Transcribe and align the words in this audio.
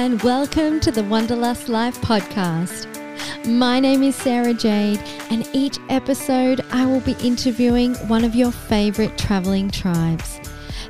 and 0.00 0.22
welcome 0.22 0.80
to 0.80 0.90
the 0.90 1.04
Wanderlust 1.04 1.68
Life 1.68 2.00
podcast. 2.00 2.86
My 3.44 3.78
name 3.78 4.02
is 4.02 4.16
Sarah 4.16 4.54
Jade, 4.54 4.98
and 5.28 5.46
each 5.52 5.76
episode 5.90 6.64
I 6.72 6.86
will 6.86 7.02
be 7.02 7.14
interviewing 7.22 7.94
one 8.08 8.24
of 8.24 8.34
your 8.34 8.50
favorite 8.50 9.18
traveling 9.18 9.70
tribes. 9.70 10.40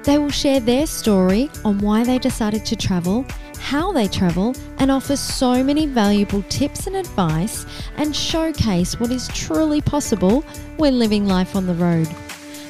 They 0.04 0.16
will 0.16 0.30
share 0.30 0.60
their 0.60 0.86
story 0.86 1.50
on 1.64 1.78
why 1.78 2.04
they 2.04 2.20
decided 2.20 2.64
to 2.66 2.76
travel, 2.76 3.26
how 3.58 3.90
they 3.90 4.06
travel, 4.06 4.54
and 4.78 4.92
offer 4.92 5.16
so 5.16 5.64
many 5.64 5.86
valuable 5.86 6.44
tips 6.44 6.86
and 6.86 6.94
advice 6.94 7.66
and 7.96 8.14
showcase 8.14 9.00
what 9.00 9.10
is 9.10 9.26
truly 9.34 9.80
possible 9.80 10.42
when 10.76 11.00
living 11.00 11.26
life 11.26 11.56
on 11.56 11.66
the 11.66 11.74
road. 11.74 12.06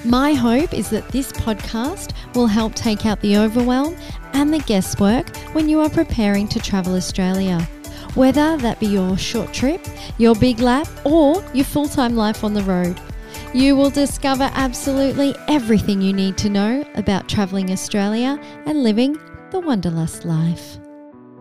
My 0.05 0.33
hope 0.33 0.73
is 0.73 0.89
that 0.91 1.07
this 1.11 1.31
podcast 1.31 2.15
will 2.35 2.47
help 2.47 2.75
take 2.75 3.05
out 3.05 3.21
the 3.21 3.37
overwhelm 3.37 3.97
and 4.33 4.53
the 4.53 4.61
guesswork 4.61 5.37
when 5.53 5.69
you 5.69 5.79
are 5.81 5.91
preparing 5.91 6.49
to 6.49 6.59
travel 6.59 6.95
Australia. 6.95 7.61
Whether 8.15 8.57
that 8.57 8.81
be 8.81 8.87
your 8.87 9.19
short 9.19 9.53
trip, 9.53 9.87
your 10.17 10.35
big 10.35 10.61
lap, 10.61 10.89
or 11.05 11.45
your 11.53 11.67
full 11.67 11.87
time 11.87 12.17
life 12.17 12.43
on 12.45 12.55
the 12.55 12.63
road, 12.63 12.99
you 13.53 13.77
will 13.77 13.91
discover 13.91 14.51
absolutely 14.55 15.35
everything 15.49 16.01
you 16.01 16.15
need 16.15 16.39
to 16.39 16.49
know 16.49 16.83
about 16.95 17.29
travelling 17.29 17.71
Australia 17.71 18.41
and 18.65 18.83
living 18.83 19.19
the 19.51 19.61
Wanderlust 19.61 20.25
life. 20.25 20.79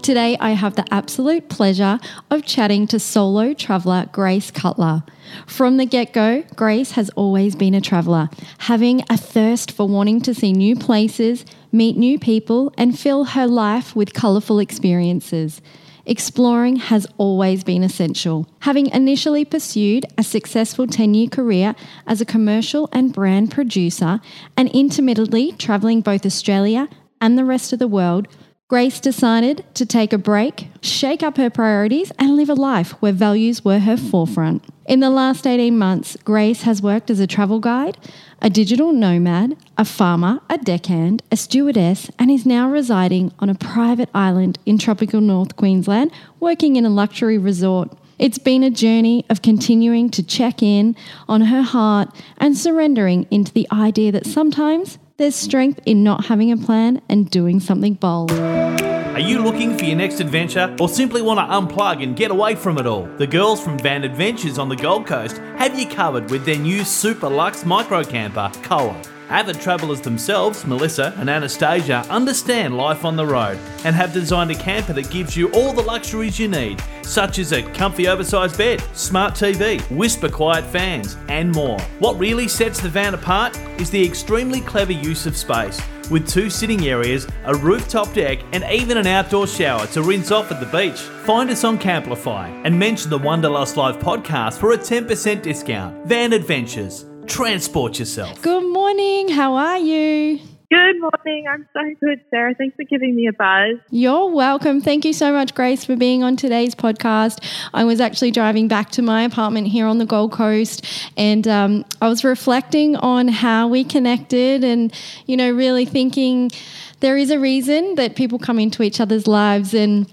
Today, 0.02 0.38
I 0.40 0.52
have 0.52 0.76
the 0.76 0.86
absolute 0.94 1.50
pleasure 1.50 2.00
of 2.32 2.46
chatting 2.46 2.88
to 2.88 3.00
solo 3.00 3.54
traveller 3.54 4.08
Grace 4.12 4.50
Cutler. 4.50 5.04
From 5.46 5.78
the 5.78 5.86
get 5.86 6.14
go, 6.14 6.44
Grace 6.56 6.92
has 6.92 7.10
always 7.12 7.56
been 7.56 7.76
a 7.76 7.82
traveller, 7.82 8.30
having 8.60 9.04
a 9.10 9.18
thirst 9.18 9.72
for 9.72 9.88
wanting 9.88 10.22
to 10.22 10.34
see 10.34 10.54
new 10.54 10.76
places, 10.76 11.46
meet 11.72 11.98
new 11.98 12.18
people, 12.18 12.74
and 12.78 12.98
fill 12.98 13.26
her 13.26 13.46
life 13.46 13.96
with 13.96 14.14
colourful 14.14 14.60
experiences. 14.60 15.62
Exploring 16.06 16.78
has 16.78 17.06
always 17.18 17.64
been 17.64 17.84
essential. 17.84 18.48
Having 18.62 18.88
initially 18.88 19.46
pursued 19.46 20.06
a 20.18 20.24
successful 20.24 20.88
10 20.88 21.14
year 21.14 21.28
career 21.28 21.76
as 22.08 22.22
a 22.22 22.26
commercial 22.26 22.90
and 22.94 23.14
brand 23.14 23.52
producer, 23.52 24.22
and 24.56 24.70
intermittently 24.70 25.52
travelling 25.52 26.02
both 26.02 26.26
Australia 26.26 26.88
and 27.22 27.38
the 27.38 27.46
rest 27.46 27.74
of 27.74 27.80
the 27.80 27.88
world, 27.88 28.28
Grace 28.70 29.00
decided 29.00 29.66
to 29.74 29.84
take 29.84 30.14
a 30.14 30.18
break, 30.20 30.68
shake 30.80 31.24
up 31.24 31.38
her 31.38 31.50
priorities, 31.50 32.12
and 32.20 32.38
live 32.38 32.52
a 32.52 32.54
life 32.54 32.92
where 33.02 33.12
values 33.12 33.66
were 33.66 33.80
her 33.80 33.98
forefront. 33.98 34.64
In 34.86 35.00
the 35.00 35.10
last 35.10 35.48
18 35.48 35.76
months, 35.76 36.16
Grace 36.24 36.62
has 36.62 36.80
worked 36.80 37.10
as 37.10 37.20
a 37.20 37.26
travel 37.26 37.60
guide, 37.60 37.98
a 38.44 38.50
digital 38.52 38.94
nomad, 38.94 39.58
a 39.76 39.84
farmer, 39.84 40.40
a 40.52 40.60
deckhand, 40.60 41.24
a 41.32 41.36
stewardess, 41.36 42.12
and 42.20 42.30
is 42.30 42.46
now 42.46 42.70
residing 42.70 43.34
on 43.40 43.50
a 43.50 43.56
private 43.56 44.10
island 44.14 44.60
in 44.68 44.78
tropical 44.78 45.20
North 45.20 45.56
Queensland, 45.56 46.12
working 46.40 46.76
in 46.76 46.86
a 46.86 46.92
luxury 46.92 47.40
resort. 47.40 47.90
It's 48.20 48.38
been 48.38 48.62
a 48.62 48.70
journey 48.70 49.26
of 49.32 49.42
continuing 49.42 50.12
to 50.12 50.22
check 50.22 50.62
in 50.62 50.96
on 51.28 51.42
her 51.42 51.64
heart 51.64 52.10
and 52.38 52.56
surrendering 52.56 53.26
into 53.32 53.52
the 53.52 53.68
idea 53.72 54.12
that 54.12 54.28
sometimes 54.28 55.00
there's 55.20 55.36
strength 55.36 55.82
in 55.86 56.02
not 56.02 56.26
having 56.26 56.52
a 56.52 56.58
plan 56.58 57.02
and 57.10 57.30
doing 57.30 57.60
something 57.60 57.94
bold. 57.94 58.32
Are 58.32 59.20
you 59.20 59.44
looking 59.44 59.78
for 59.78 59.84
your 59.84 59.98
next 59.98 60.22
adventure 60.22 60.74
or 60.80 60.88
simply 60.88 61.22
want 61.22 61.40
to 61.40 61.44
unplug 61.44 62.02
and 62.02 62.16
get 62.16 62.32
away 62.32 62.56
from 62.56 62.78
it 62.78 62.88
all? 62.88 63.04
The 63.18 63.28
girls 63.28 63.62
from 63.62 63.78
Van 63.78 64.06
Adventures 64.06 64.58
on 64.58 64.70
the 64.70 64.78
Gold 64.78 65.06
Coast 65.06 65.38
have 65.58 65.78
you 65.78 65.88
covered 65.88 66.32
with 66.32 66.46
their 66.46 66.58
new 66.58 66.86
super 66.86 67.30
luxe 67.30 67.66
micro 67.66 68.04
camper, 68.04 68.50
Koa. 68.64 68.96
Avid 69.30 69.62
travellers 69.62 70.02
themselves, 70.02 70.66
Melissa 70.66 71.14
and 71.18 71.30
Anastasia, 71.30 72.04
understand 72.10 72.76
life 72.76 73.06
on 73.06 73.16
the 73.16 73.26
road 73.26 73.60
and 73.86 73.96
have 73.96 74.12
designed 74.12 74.50
a 74.50 74.56
camper 74.56 74.94
that 74.94 75.12
gives 75.12 75.38
you 75.38 75.52
all 75.52 75.72
the 75.72 75.84
luxuries 75.84 76.40
you 76.40 76.48
need, 76.48 76.82
such 77.04 77.38
as 77.38 77.52
a 77.52 77.62
comfy 77.74 78.08
oversized 78.08 78.58
bed, 78.58 78.82
smart 78.94 79.36
TV, 79.36 79.80
whisper 79.96 80.30
quiet 80.30 80.66
fans, 80.66 81.16
and 81.28 81.52
more. 81.52 81.80
What 82.00 82.18
really 82.18 82.48
sets 82.48 82.80
the 82.80 82.90
van 82.90 83.14
apart 83.14 83.56
is 83.80 83.92
the 83.92 84.04
extremely 84.04 84.62
clever 84.62 84.94
use 84.94 85.28
of 85.28 85.38
space. 85.38 85.80
With 86.10 86.28
two 86.28 86.50
sitting 86.50 86.88
areas, 86.88 87.28
a 87.46 87.54
rooftop 87.54 88.12
deck, 88.14 88.40
and 88.52 88.64
even 88.64 88.98
an 88.98 89.06
outdoor 89.06 89.46
shower 89.46 89.86
to 89.88 90.02
rinse 90.02 90.32
off 90.32 90.52
at 90.52 90.60
the 90.60 90.66
beach. 90.66 91.00
Find 91.00 91.52
us 91.52 91.64
on 91.64 91.78
Camplify 91.78 92.50
and 92.66 92.78
mention 92.78 93.12
the 93.12 93.20
Wanderlust 93.20 93.78
Live 93.78 94.00
podcast 94.00 94.58
for 94.58 94.72
a 94.72 94.78
10% 94.78 95.44
discount. 95.44 96.08
Van 96.08 96.34
Adventures. 96.34 97.06
Transport 97.30 98.00
yourself. 98.00 98.42
Good 98.42 98.66
morning. 98.74 99.30
How 99.30 99.54
are 99.54 99.78
you? 99.78 100.40
Good 100.72 101.00
morning. 101.00 101.46
I'm 101.48 101.68
so 101.74 101.82
good, 102.00 102.22
Sarah. 102.30 102.54
Thanks 102.56 102.76
for 102.76 102.84
giving 102.84 103.16
me 103.16 103.28
a 103.28 103.34
buzz. 103.34 103.78
You're 103.92 104.30
welcome. 104.30 104.82
Thank 104.82 105.06
you 105.06 105.14
so 105.14 105.32
much, 105.32 105.56
Grace, 105.56 105.86
for 105.86 105.96
being 105.96 106.22
on 106.24 106.36
today's 106.36 106.76
podcast. 106.76 107.44
I 107.74 107.86
was 107.86 108.00
actually 108.00 108.32
driving 108.32 108.68
back 108.68 108.90
to 108.92 109.02
my 109.02 109.24
apartment 109.24 109.68
here 109.68 109.86
on 109.86 110.00
the 110.00 110.06
Gold 110.06 110.32
Coast 110.32 110.86
and 111.18 111.48
um, 111.48 111.86
I 112.02 112.10
was 112.10 112.24
reflecting 112.24 112.96
on 112.98 113.28
how 113.28 113.68
we 113.68 113.84
connected 113.84 114.64
and, 114.64 114.94
you 115.26 115.38
know, 115.38 115.52
really 115.52 115.86
thinking 115.86 116.52
there 117.00 117.18
is 117.18 117.32
a 117.32 117.40
reason 117.40 117.96
that 117.96 118.16
people 118.16 118.38
come 118.38 118.60
into 118.60 118.84
each 118.84 119.00
other's 119.00 119.28
lives 119.28 119.74
and 119.74 120.12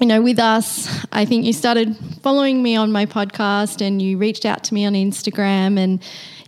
you 0.00 0.06
know, 0.06 0.22
with 0.22 0.38
us, 0.38 1.04
I 1.12 1.26
think 1.26 1.44
you 1.44 1.52
started 1.52 1.94
following 2.22 2.62
me 2.62 2.74
on 2.74 2.90
my 2.90 3.04
podcast 3.04 3.86
and 3.86 4.00
you 4.00 4.16
reached 4.16 4.46
out 4.46 4.64
to 4.64 4.74
me 4.74 4.86
on 4.86 4.94
Instagram 4.94 5.78
and 5.78 6.02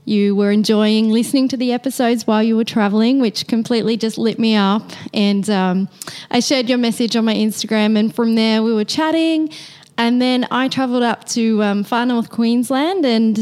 you 0.06 0.34
were 0.34 0.50
enjoying 0.50 1.10
listening 1.10 1.48
to 1.48 1.58
the 1.58 1.70
episodes 1.72 2.26
while 2.26 2.42
you 2.42 2.56
were 2.56 2.64
traveling, 2.64 3.20
which 3.20 3.46
completely 3.46 3.98
just 3.98 4.16
lit 4.16 4.38
me 4.38 4.56
up. 4.56 4.90
And 5.12 5.48
um, 5.50 5.90
I 6.30 6.40
shared 6.40 6.70
your 6.70 6.78
message 6.78 7.14
on 7.14 7.26
my 7.26 7.34
Instagram, 7.34 7.96
and 7.98 8.12
from 8.12 8.34
there 8.34 8.62
we 8.62 8.72
were 8.72 8.84
chatting. 8.84 9.50
And 9.98 10.20
then 10.20 10.46
I 10.50 10.68
travelled 10.68 11.02
up 11.02 11.24
to 11.28 11.62
um, 11.62 11.84
far 11.84 12.06
north 12.06 12.30
Queensland, 12.30 13.04
and 13.04 13.38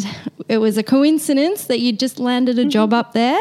it 0.49 0.59
was 0.59 0.77
a 0.77 0.83
coincidence 0.83 1.66
that 1.66 1.78
you 1.78 1.93
just 1.93 2.19
landed 2.19 2.59
a 2.59 2.65
job 2.65 2.93
up 2.93 3.12
there. 3.12 3.38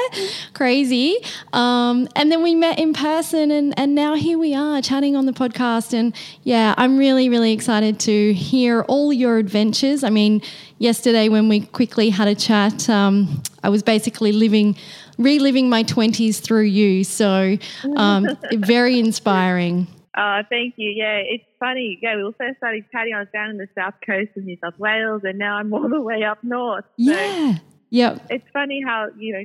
Crazy. 0.53 1.17
Um, 1.51 2.07
and 2.15 2.31
then 2.31 2.43
we 2.43 2.53
met 2.53 2.77
in 2.77 2.93
person, 2.93 3.49
and, 3.51 3.77
and 3.77 3.95
now 3.95 4.13
here 4.13 4.37
we 4.37 4.53
are 4.53 4.81
chatting 4.81 5.15
on 5.15 5.25
the 5.25 5.31
podcast. 5.33 5.93
And 5.93 6.15
yeah, 6.43 6.75
I'm 6.77 6.97
really, 6.97 7.29
really 7.29 7.51
excited 7.51 7.99
to 8.01 8.33
hear 8.33 8.83
all 8.83 9.11
your 9.11 9.37
adventures. 9.37 10.03
I 10.03 10.11
mean, 10.11 10.41
yesterday 10.77 11.29
when 11.29 11.49
we 11.49 11.61
quickly 11.61 12.11
had 12.11 12.27
a 12.27 12.35
chat, 12.35 12.87
um, 12.89 13.41
I 13.63 13.69
was 13.69 13.83
basically 13.83 14.31
living 14.31 14.75
reliving 15.17 15.69
my 15.69 15.83
20s 15.83 16.39
through 16.39 16.63
you. 16.63 17.03
So, 17.03 17.57
um, 17.97 18.25
very 18.53 18.99
inspiring. 18.99 19.87
Uh, 20.15 20.43
thank 20.49 20.75
you. 20.77 20.89
Yeah, 20.89 21.17
it's 21.17 21.45
funny. 21.59 21.99
Yeah, 22.01 22.15
we 22.15 22.23
also 22.23 22.45
started 22.57 22.85
chatting. 22.91 23.13
I 23.13 23.19
was 23.19 23.27
down 23.33 23.51
in 23.51 23.57
the 23.57 23.67
south 23.77 23.95
coast 24.05 24.31
of 24.35 24.43
New 24.43 24.57
South 24.63 24.77
Wales, 24.79 25.21
and 25.23 25.37
now 25.37 25.57
I'm 25.57 25.73
all 25.73 25.87
the 25.89 26.01
way 26.01 26.23
up 26.23 26.43
north. 26.43 26.85
So 26.97 27.11
yeah. 27.11 27.57
Yep. 27.91 28.27
It's 28.29 28.47
funny 28.53 28.81
how, 28.85 29.07
you 29.17 29.33
know, 29.33 29.43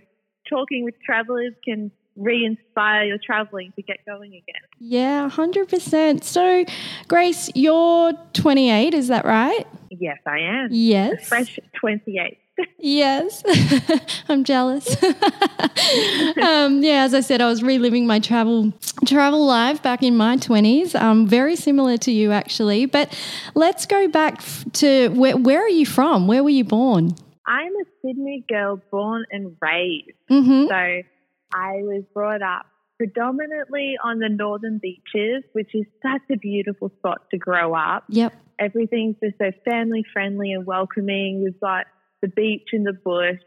talking 0.49 0.85
with 0.85 0.95
travelers 1.05 1.55
can 1.65 1.91
re 2.17 2.45
inspire 2.45 3.05
your 3.05 3.19
traveling 3.19 3.73
to 3.77 3.83
get 3.83 4.05
going 4.07 4.31
again. 4.31 4.63
Yeah, 4.79 5.29
100%. 5.31 6.23
So, 6.23 6.65
Grace, 7.09 7.51
you're 7.55 8.13
28, 8.35 8.95
is 8.95 9.09
that 9.09 9.25
right? 9.25 9.67
Yes, 9.91 10.19
I 10.27 10.39
am. 10.41 10.69
Yes. 10.71 11.27
Fresh 11.27 11.59
28 11.81 12.39
yes, 12.79 13.43
I'm 14.29 14.45
jealous. 14.45 15.03
um, 15.05 16.83
yeah, 16.83 17.05
as 17.05 17.15
I 17.15 17.21
said, 17.21 17.41
I 17.41 17.49
was 17.49 17.63
reliving 17.63 18.07
my 18.07 18.19
travel 18.19 18.73
travel 19.07 19.45
life 19.45 19.83
back 19.83 20.03
in 20.03 20.17
my 20.17 20.37
twenties. 20.37 20.95
Um, 20.95 21.27
very 21.27 21.57
similar 21.57 21.97
to 21.99 22.13
you, 22.13 22.33
actually. 22.33 22.87
But 22.87 23.17
let's 23.55 23.87
go 23.87 24.09
back 24.09 24.43
to 24.75 25.09
where, 25.09 25.37
where 25.37 25.63
are 25.63 25.69
you 25.69 25.87
from? 25.87 26.27
Where 26.27 26.43
were 26.43 26.51
you 26.51 26.65
born? 26.65 27.17
I'm 27.47 27.73
a 27.77 27.85
Sydney 28.03 28.45
girl, 28.49 28.81
born 28.91 29.25
and 29.31 29.57
raised. 29.61 30.11
Mm-hmm. 30.31 30.69
So 30.69 31.03
I 31.53 31.83
was 31.83 32.05
brought 32.15 32.43
up 32.43 32.67
predominantly 32.97 33.97
on 34.03 34.19
the 34.19 34.29
northern 34.29 34.79
beaches, 34.79 35.45
which 35.53 35.75
is 35.75 35.85
such 36.03 36.23
a 36.33 36.37
beautiful 36.37 36.91
spot 36.99 37.23
to 37.31 37.39
grow 37.39 37.75
up. 37.75 38.05
Yep. 38.09 38.33
Everything's 38.59 39.17
just 39.23 39.37
so 39.39 39.51
family 39.65 40.05
friendly 40.13 40.53
and 40.53 40.65
welcoming. 40.65 41.43
We've 41.43 41.59
got 41.61 41.87
the 42.25 42.29
beach 42.29 42.69
and 42.73 42.87
the 42.87 42.93
bush. 42.93 43.45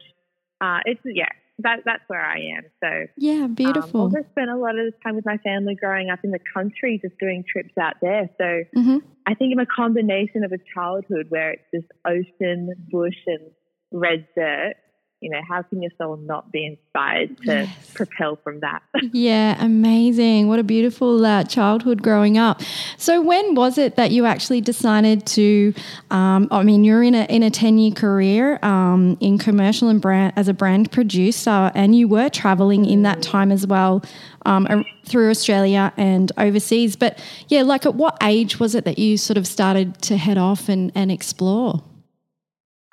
Uh, 0.60 0.78
it's 0.84 1.00
yeah, 1.04 1.28
that 1.60 1.80
that's 1.84 2.02
where 2.06 2.24
I 2.24 2.38
am. 2.56 2.64
So 2.82 3.06
yeah, 3.16 3.46
beautiful. 3.48 4.02
Um, 4.02 4.06
also 4.06 4.24
spent 4.30 4.50
a 4.50 4.56
lot 4.56 4.78
of 4.78 4.94
time 5.02 5.16
with 5.16 5.26
my 5.26 5.38
family 5.38 5.74
growing 5.74 6.10
up 6.10 6.20
in 6.22 6.30
the 6.30 6.38
country, 6.54 7.00
just 7.02 7.18
doing 7.18 7.44
trips 7.50 7.76
out 7.80 7.94
there. 8.00 8.30
So 8.38 8.78
mm-hmm. 8.78 8.98
I 9.26 9.34
think 9.34 9.52
I'm 9.52 9.58
a 9.58 9.66
combination 9.66 10.44
of 10.44 10.52
a 10.52 10.58
childhood 10.74 11.26
where 11.30 11.52
it's 11.52 11.64
just 11.74 11.86
ocean, 12.06 12.74
bush, 12.90 13.18
and 13.26 13.50
red 13.92 14.28
dirt. 14.36 14.74
You 15.20 15.30
know, 15.30 15.40
how 15.48 15.62
can 15.62 15.82
your 15.82 15.90
soul 15.98 16.16
not 16.16 16.52
be 16.52 16.64
inspired 16.64 17.36
to 17.38 17.44
Yes. 17.44 17.92
propel 17.94 18.36
from 18.36 18.60
that? 18.60 18.82
Yeah, 19.12 19.56
amazing. 19.64 20.48
What 20.48 20.58
a 20.58 20.62
beautiful 20.62 21.24
uh, 21.24 21.44
childhood 21.44 22.02
growing 22.02 22.36
up. 22.38 22.60
So, 22.98 23.20
when 23.20 23.54
was 23.54 23.78
it 23.78 23.96
that 23.96 24.10
you 24.10 24.26
actually 24.26 24.60
decided 24.60 25.26
to? 25.26 25.74
Um, 26.10 26.48
I 26.50 26.62
mean, 26.62 26.84
you're 26.84 27.02
in 27.02 27.14
a 27.14 27.24
in 27.24 27.42
a 27.42 27.50
ten 27.50 27.78
year 27.78 27.92
career 27.92 28.58
um, 28.62 29.16
in 29.20 29.38
commercial 29.38 29.88
and 29.88 30.00
brand 30.00 30.32
as 30.36 30.46
a 30.48 30.54
brand 30.54 30.92
producer, 30.92 31.70
and 31.74 31.96
you 31.96 32.06
were 32.08 32.28
traveling 32.28 32.84
in 32.84 33.02
that 33.02 33.22
time 33.22 33.50
as 33.50 33.66
well 33.66 34.02
um, 34.46 34.84
through 35.06 35.30
Australia 35.30 35.92
and 35.96 36.30
overseas. 36.38 36.96
But 36.96 37.18
yeah, 37.48 37.62
like 37.62 37.86
at 37.86 37.94
what 37.94 38.16
age 38.22 38.60
was 38.60 38.74
it 38.74 38.84
that 38.84 38.98
you 38.98 39.16
sort 39.16 39.36
of 39.38 39.46
started 39.46 40.00
to 40.02 40.16
head 40.16 40.38
off 40.38 40.68
and, 40.68 40.92
and 40.94 41.10
explore? 41.10 41.82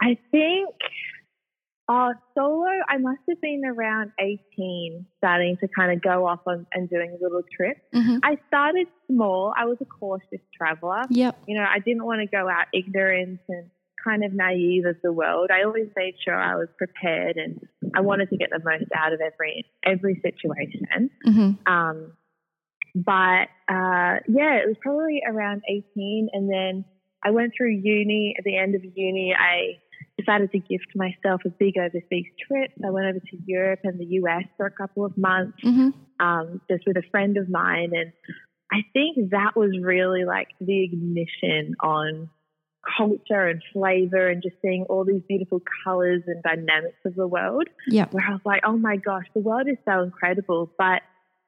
I 0.02 0.18
think 0.32 0.70
uh, 1.88 2.14
solo, 2.34 2.68
I 2.90 2.98
must 2.98 3.22
have 3.30 3.40
been 3.42 3.64
around 3.66 4.12
18, 4.20 5.06
starting 5.18 5.58
to 5.58 5.68
kind 5.68 5.92
of 5.92 6.02
go 6.02 6.28
off 6.28 6.40
on, 6.48 6.66
and 6.74 6.90
doing 6.90 7.18
little 7.22 7.44
trips. 7.56 7.82
hmm 7.94 8.18
I 8.24 8.38
started 8.48 8.88
small. 9.08 9.54
I 9.56 9.66
was 9.66 9.78
a 9.82 9.86
cautious 9.86 10.42
traveler. 10.58 11.04
Yep. 11.10 11.44
You 11.48 11.58
know, 11.58 11.66
I 11.70 11.80
didn't 11.80 12.06
want 12.06 12.22
to 12.22 12.28
go 12.28 12.50
out 12.50 12.66
ignorant 12.74 13.40
and 13.50 13.70
kind 14.04 14.24
of 14.24 14.34
naive 14.34 14.86
of 14.86 14.96
the 15.04 15.12
world. 15.12 15.50
I 15.52 15.64
always 15.64 15.88
made 15.96 16.16
sure 16.24 16.36
I 16.36 16.56
was 16.56 16.68
prepared 16.78 17.38
and 17.38 17.60
I 17.96 18.02
wanted 18.02 18.30
to 18.30 18.38
get 18.38 18.50
the 18.52 18.60
most 18.64 18.90
out 18.96 19.14
of 19.14 19.20
every 19.22 19.66
every 19.84 20.22
situation. 20.22 21.10
hmm 21.24 21.52
Um, 21.72 22.14
but 22.96 23.50
uh, 23.68 24.22
yeah, 24.28 24.56
it 24.56 24.68
was 24.68 24.78
probably 24.82 25.22
around 25.28 25.64
18. 25.68 26.30
And 26.32 26.50
then 26.50 26.86
I 27.24 27.32
went 27.32 27.54
through 27.58 27.72
uni. 27.72 28.36
At 28.38 28.44
the 28.44 28.58
end 28.58 28.76
of 28.76 28.84
uni, 28.84 29.36
I 29.38 29.80
decided 30.18 30.52
to 30.52 30.60
gift 30.60 30.88
myself 30.96 31.42
a 31.46 31.50
big 31.50 31.78
overseas 31.78 32.26
trip. 32.48 32.72
I 32.86 32.90
went 32.90 33.08
over 33.08 33.20
to 33.20 33.38
Europe 33.46 33.82
and 33.84 34.00
the 34.00 34.06
US 34.22 34.44
for 34.58 34.66
a 34.66 34.72
couple 34.72 35.06
of 35.06 35.18
months, 35.18 35.58
hmm 35.62 35.90
um, 36.18 36.62
just 36.72 36.86
with 36.88 36.96
a 36.96 37.04
friend 37.12 37.36
of 37.36 37.50
mine. 37.50 37.92
And 37.94 38.14
I 38.72 38.84
think 38.94 39.32
that 39.32 39.52
was 39.56 39.72
really 39.82 40.24
like 40.24 40.48
the 40.62 40.84
ignition 40.86 41.76
on 41.84 42.30
culture 42.98 43.48
and 43.48 43.62
flavor 43.74 44.30
and 44.30 44.42
just 44.42 44.56
seeing 44.62 44.84
all 44.90 45.04
these 45.04 45.22
beautiful 45.28 45.62
colors 45.84 46.24
and 46.28 46.42
dynamics 46.44 46.98
of 47.06 47.16
the 47.16 47.28
world 47.28 47.68
Yep. 47.88 48.14
where 48.14 48.24
I 48.26 48.32
was 48.32 48.42
like, 48.46 48.62
oh 48.64 48.78
my 48.78 48.96
gosh, 48.98 49.26
the 49.34 49.42
world 49.42 49.68
is 49.68 49.78
so 49.86 50.04
incredible. 50.04 50.72
But 50.78 51.02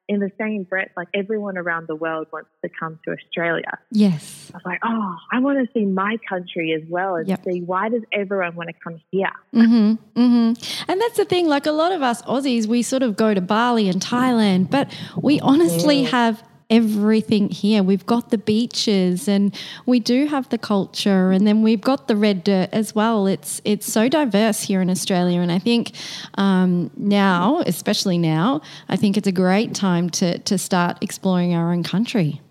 in 0.08 0.20
the 0.20 0.32
same 0.40 0.64
breath, 0.64 0.90
like 0.96 1.10
everyone 1.14 1.58
around 1.58 1.88
the 1.88 1.96
world 1.96 2.28
wants 2.32 2.50
to 2.64 2.70
come 2.80 2.98
to 3.06 3.12
Australia. 3.12 3.78
Yes. 3.92 4.50
I 4.54 4.58
was 4.58 4.66
like, 4.66 4.80
oh, 4.84 5.16
I 5.32 5.40
want 5.40 5.60
to 5.66 5.72
see 5.74 5.86
my 5.86 6.18
country 6.30 6.72
as 6.74 6.88
well 6.90 7.16
and 7.16 7.28
Yep. 7.28 7.44
see 7.44 7.62
why 7.62 7.90
does 7.90 8.04
everyone 8.14 8.56
want 8.56 8.70
to 8.70 8.76
come 8.82 9.02
here? 9.12 9.28
hmm 9.54 9.94
hmm 10.16 10.54
And 10.88 11.02
that's 11.02 11.18
the 11.18 11.26
thing. 11.26 11.48
Like 11.48 11.66
a 11.66 11.72
lot 11.72 11.92
of 11.92 12.02
us 12.02 12.22
Aussies, 12.24 12.68
we 12.68 12.82
sort 12.84 13.04
of 13.04 13.18
go 13.18 13.34
to 13.34 13.42
Bali 13.42 13.90
and 13.90 14.02
Thailand, 14.02 14.70
but 14.70 14.90
we 15.22 15.40
honestly 15.42 16.04
Yeah. 16.04 16.10
have 16.10 16.44
everything 16.70 17.50
here. 17.50 17.84
We've 17.84 18.06
got 18.06 18.30
the 18.30 18.38
beaches, 18.38 19.28
and 19.28 19.56
we 19.86 20.00
do 20.00 20.26
have 20.28 20.50
the 20.50 20.58
culture, 20.58 21.32
and 21.32 21.48
then 21.48 21.62
we've 21.62 21.82
got 21.82 22.08
the 22.08 22.16
red 22.16 22.44
dirt 22.44 22.70
as 22.72 22.94
well. 22.96 23.28
It's 23.28 23.62
it's 23.66 23.92
so 23.92 24.10
diverse 24.10 24.62
here 24.62 24.82
in 24.82 24.90
Australia, 24.90 25.42
and 25.42 25.52
I 25.52 25.60
think 25.60 25.92
um, 26.36 26.92
now, 26.98 27.62
especially 27.66 28.18
now, 28.18 28.62
I 28.90 28.96
think 28.96 29.18
it's 29.18 29.28
a 29.28 29.32
great 29.32 29.74
time 29.74 30.10
to 30.12 30.40
to 30.40 30.58
start 30.58 30.98
exploring 31.02 31.54
our 31.54 31.72
own 31.72 31.84
country. 31.84 32.42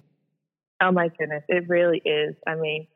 Oh 0.80 0.92
my 0.92 1.08
goodness, 1.18 1.42
it 1.48 1.68
really 1.68 2.02
is. 2.04 2.34
I 2.46 2.54
mean, 2.54 2.86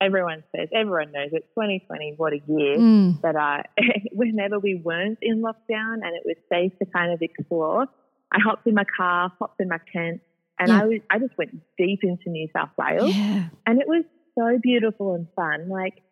everyone 0.00 0.42
says, 0.54 0.68
everyone 0.74 1.12
knows 1.12 1.30
it. 1.32 1.44
2020, 1.54 2.14
what 2.16 2.32
a 2.32 2.40
year. 2.48 2.78
Mm, 2.78 3.20
But 3.20 3.36
uh, 3.36 3.62
whenever 4.12 4.58
we 4.58 4.74
weren't 4.74 5.18
in 5.22 5.40
lockdown 5.40 5.94
and 6.02 6.16
it 6.16 6.22
was 6.24 6.36
safe 6.50 6.72
to 6.80 6.86
kind 6.86 7.12
of 7.12 7.22
explore, 7.22 7.86
I 8.32 8.38
hopped 8.44 8.66
in 8.66 8.74
my 8.74 8.84
car, 8.96 9.32
hopped 9.38 9.60
in 9.60 9.68
my 9.68 9.78
tent, 9.92 10.20
and 10.58 10.68
Yeah. 10.70 10.80
I 10.82 10.84
was 10.86 11.00
I 11.10 11.18
just 11.18 11.36
went 11.38 11.52
deep 11.76 12.00
into 12.02 12.30
New 12.30 12.48
South 12.54 12.70
Wales. 12.78 13.14
yeah. 13.16 13.48
And 13.66 13.80
it 13.80 13.88
was 13.88 14.04
so 14.38 14.58
beautiful 14.62 15.14
and 15.14 15.26
fun. 15.34 15.68
Like, 15.68 16.02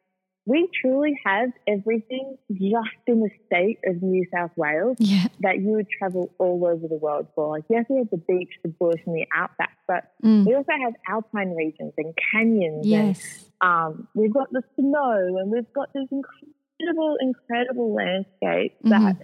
we 0.48 0.69
truly 0.81 1.19
have 1.25 1.50
everything 1.66 2.37
just 2.52 3.02
in 3.08 3.20
the 3.20 3.31
state 3.46 3.78
of 3.84 4.00
New 4.02 4.25
South 4.32 4.52
Wales 4.56 4.96
Yeah. 5.00 5.26
that 5.40 5.58
you 5.58 5.70
would 5.72 5.88
travel 5.98 6.32
all 6.38 6.64
over 6.66 6.87
the 6.87 6.98
world 6.98 7.26
for. 7.34 7.48
Like, 7.48 7.64
yes, 7.69 7.84
we 7.90 7.98
have 7.98 8.10
the 8.10 8.19
beach, 8.28 8.52
the 8.62 8.69
bush, 8.69 9.00
and 9.06 9.14
the 9.16 9.26
outback, 9.34 9.76
but 9.88 10.04
Mm, 10.22 10.46
we 10.46 10.54
also 10.54 10.72
have 10.84 10.94
alpine 11.08 11.54
regions 11.56 11.92
and 11.99 12.14
canyons. 12.32 12.87
yes. 12.87 13.50
And 13.60 13.70
um, 13.70 14.08
we've 14.14 14.32
got 14.32 14.52
the 14.52 14.62
snow, 14.78 15.37
and 15.38 15.50
we've 15.50 15.72
got 15.72 15.88
these 15.94 16.08
incredible, 16.12 17.16
incredible 17.20 17.94
landscapes 17.94 18.76
Mhm. 18.84 18.90
that 18.90 19.16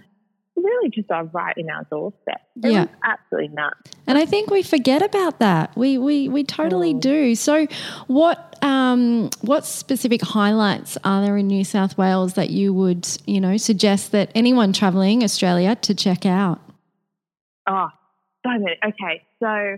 really 0.55 0.89
just 0.89 1.09
are 1.11 1.25
right 1.25 1.55
in 1.57 1.69
our 1.69 1.83
doorstep. 1.89 2.41
It 2.63 2.71
Yeah. 2.71 2.85
absolutely 3.03 3.49
nuts. 3.55 3.91
And 4.07 4.17
I 4.17 4.25
think 4.25 4.49
we 4.49 4.63
forget 4.63 5.01
about 5.01 5.39
that. 5.39 5.75
We 5.75 5.97
we 5.97 6.29
we 6.29 6.43
totally 6.43 6.93
Mm. 6.93 6.99
do. 7.01 7.35
So, 7.35 7.65
what 8.07 8.49
um, 8.63 9.29
what 9.41 9.65
specific 9.65 10.21
highlights 10.21 10.97
are 11.03 11.21
there 11.21 11.35
in 11.37 11.47
New 11.47 11.63
South 11.65 11.97
Wales 11.97 12.33
that 12.35 12.49
you 12.49 12.73
would 12.73 13.07
you 13.25 13.41
know 13.41 13.57
suggest 13.57 14.11
that 14.13 14.29
anyone 14.35 14.71
travelling 14.73 15.23
Australia 15.23 15.75
to 15.77 15.93
check 15.93 16.25
out? 16.25 16.59
Oh, 17.67 17.87
so 18.45 18.49
many. 18.51 18.77
Okay, 18.85 19.23
so, 19.39 19.77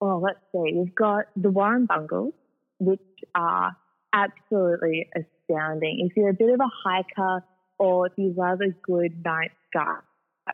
well, 0.00 0.20
let's 0.20 0.40
see. 0.52 0.72
We've 0.74 0.94
got 0.94 1.26
the 1.36 1.50
Warrumbungles, 1.50 2.32
which 2.78 3.00
are 3.34 3.76
absolutely 4.14 5.08
astounding. 5.14 6.06
If 6.10 6.16
you're 6.16 6.30
a 6.30 6.34
bit 6.34 6.50
of 6.50 6.60
a 6.60 6.70
hiker 6.84 7.44
or 7.84 8.06
if 8.06 8.12
you 8.16 8.32
love 8.36 8.60
a 8.60 8.70
good 8.92 9.12
night 9.24 9.50
sky 9.68 9.98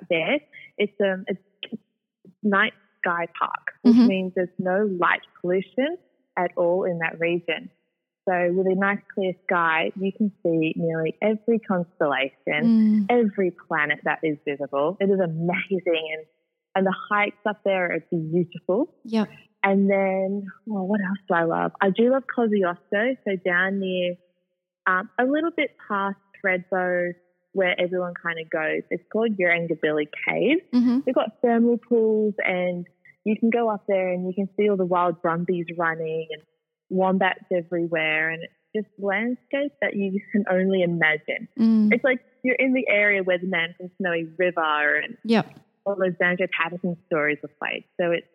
there, 0.08 0.38
it's 0.78 0.98
um, 1.08 1.24
it's 1.30 1.44
night 2.42 2.72
sky 3.00 3.26
park, 3.38 3.64
which 3.82 3.96
Mhm. 3.96 4.06
means 4.06 4.32
there's 4.34 4.58
no 4.58 4.78
light 5.04 5.24
pollution 5.40 5.90
at 6.36 6.50
all 6.56 6.84
in 6.84 6.98
that 7.04 7.14
region. 7.20 7.70
So, 8.28 8.34
with 8.52 8.66
a 8.66 8.74
nice 8.74 9.02
clear 9.14 9.32
sky, 9.44 9.90
you 9.96 10.12
can 10.18 10.30
see 10.42 10.74
nearly 10.76 11.12
every 11.22 11.58
constellation 11.60 12.60
Mm, 12.68 13.06
every 13.08 13.50
planet 13.66 14.00
that 14.04 14.20
is 14.22 14.36
visible. 14.44 14.96
It 15.00 15.08
is 15.10 15.20
amazing, 15.20 16.04
and 16.14 16.24
and 16.74 16.86
the 16.86 16.96
hikes 17.10 17.44
up 17.50 17.60
there 17.64 17.86
are 17.94 18.00
beautiful. 18.10 18.80
Yeah. 19.04 19.24
And 19.64 19.90
then, 19.90 20.46
well, 20.66 20.86
what 20.86 21.00
else 21.00 21.18
do 21.28 21.34
I 21.34 21.44
love? 21.44 21.72
I 21.80 21.90
do 21.90 22.04
love 22.12 22.24
Kosciuszko, 22.34 23.02
so 23.24 23.30
down 23.44 23.80
near 23.80 24.14
um, 24.86 25.10
a 25.18 25.24
little 25.24 25.50
bit 25.60 25.70
past 25.88 26.16
Thredbo, 26.44 27.12
where 27.52 27.74
everyone 27.80 28.14
kind 28.22 28.38
of 28.40 28.48
goes. 28.50 28.82
It's 28.90 29.02
called 29.12 29.36
Yarrangobilly 29.38 30.08
Cave. 30.28 30.58
hmm 30.72 31.00
They've 31.04 31.14
got 31.14 31.40
thermal 31.42 31.78
pools, 31.78 32.34
and 32.44 32.86
you 33.24 33.36
can 33.38 33.50
go 33.50 33.68
up 33.70 33.84
there 33.88 34.08
and 34.12 34.26
you 34.26 34.34
can 34.34 34.48
see 34.56 34.68
all 34.70 34.76
the 34.76 34.86
wild 34.86 35.20
brumbies 35.22 35.66
running 35.76 36.28
and 36.32 36.42
wombats 36.90 37.44
everywhere, 37.52 38.30
and 38.30 38.42
it's 38.42 38.86
just 38.86 39.02
landscape 39.02 39.72
that 39.80 39.94
you 39.96 40.20
can 40.32 40.44
only 40.50 40.82
imagine. 40.82 41.48
Mm, 41.58 41.92
It's 41.92 42.04
like 42.04 42.20
you're 42.44 42.54
in 42.56 42.72
the 42.74 42.86
area 42.88 43.22
where 43.22 43.38
the 43.38 43.46
man 43.46 43.74
from 43.76 43.90
Snowy 43.98 44.28
River 44.38 44.96
and 45.04 45.16
yep. 45.24 45.46
all 45.84 45.96
those 45.96 46.14
Banjo 46.18 46.46
Paterson 46.56 46.96
stories 47.06 47.38
are 47.42 47.50
played. 47.58 47.84
So 48.00 48.10
it's 48.12 48.26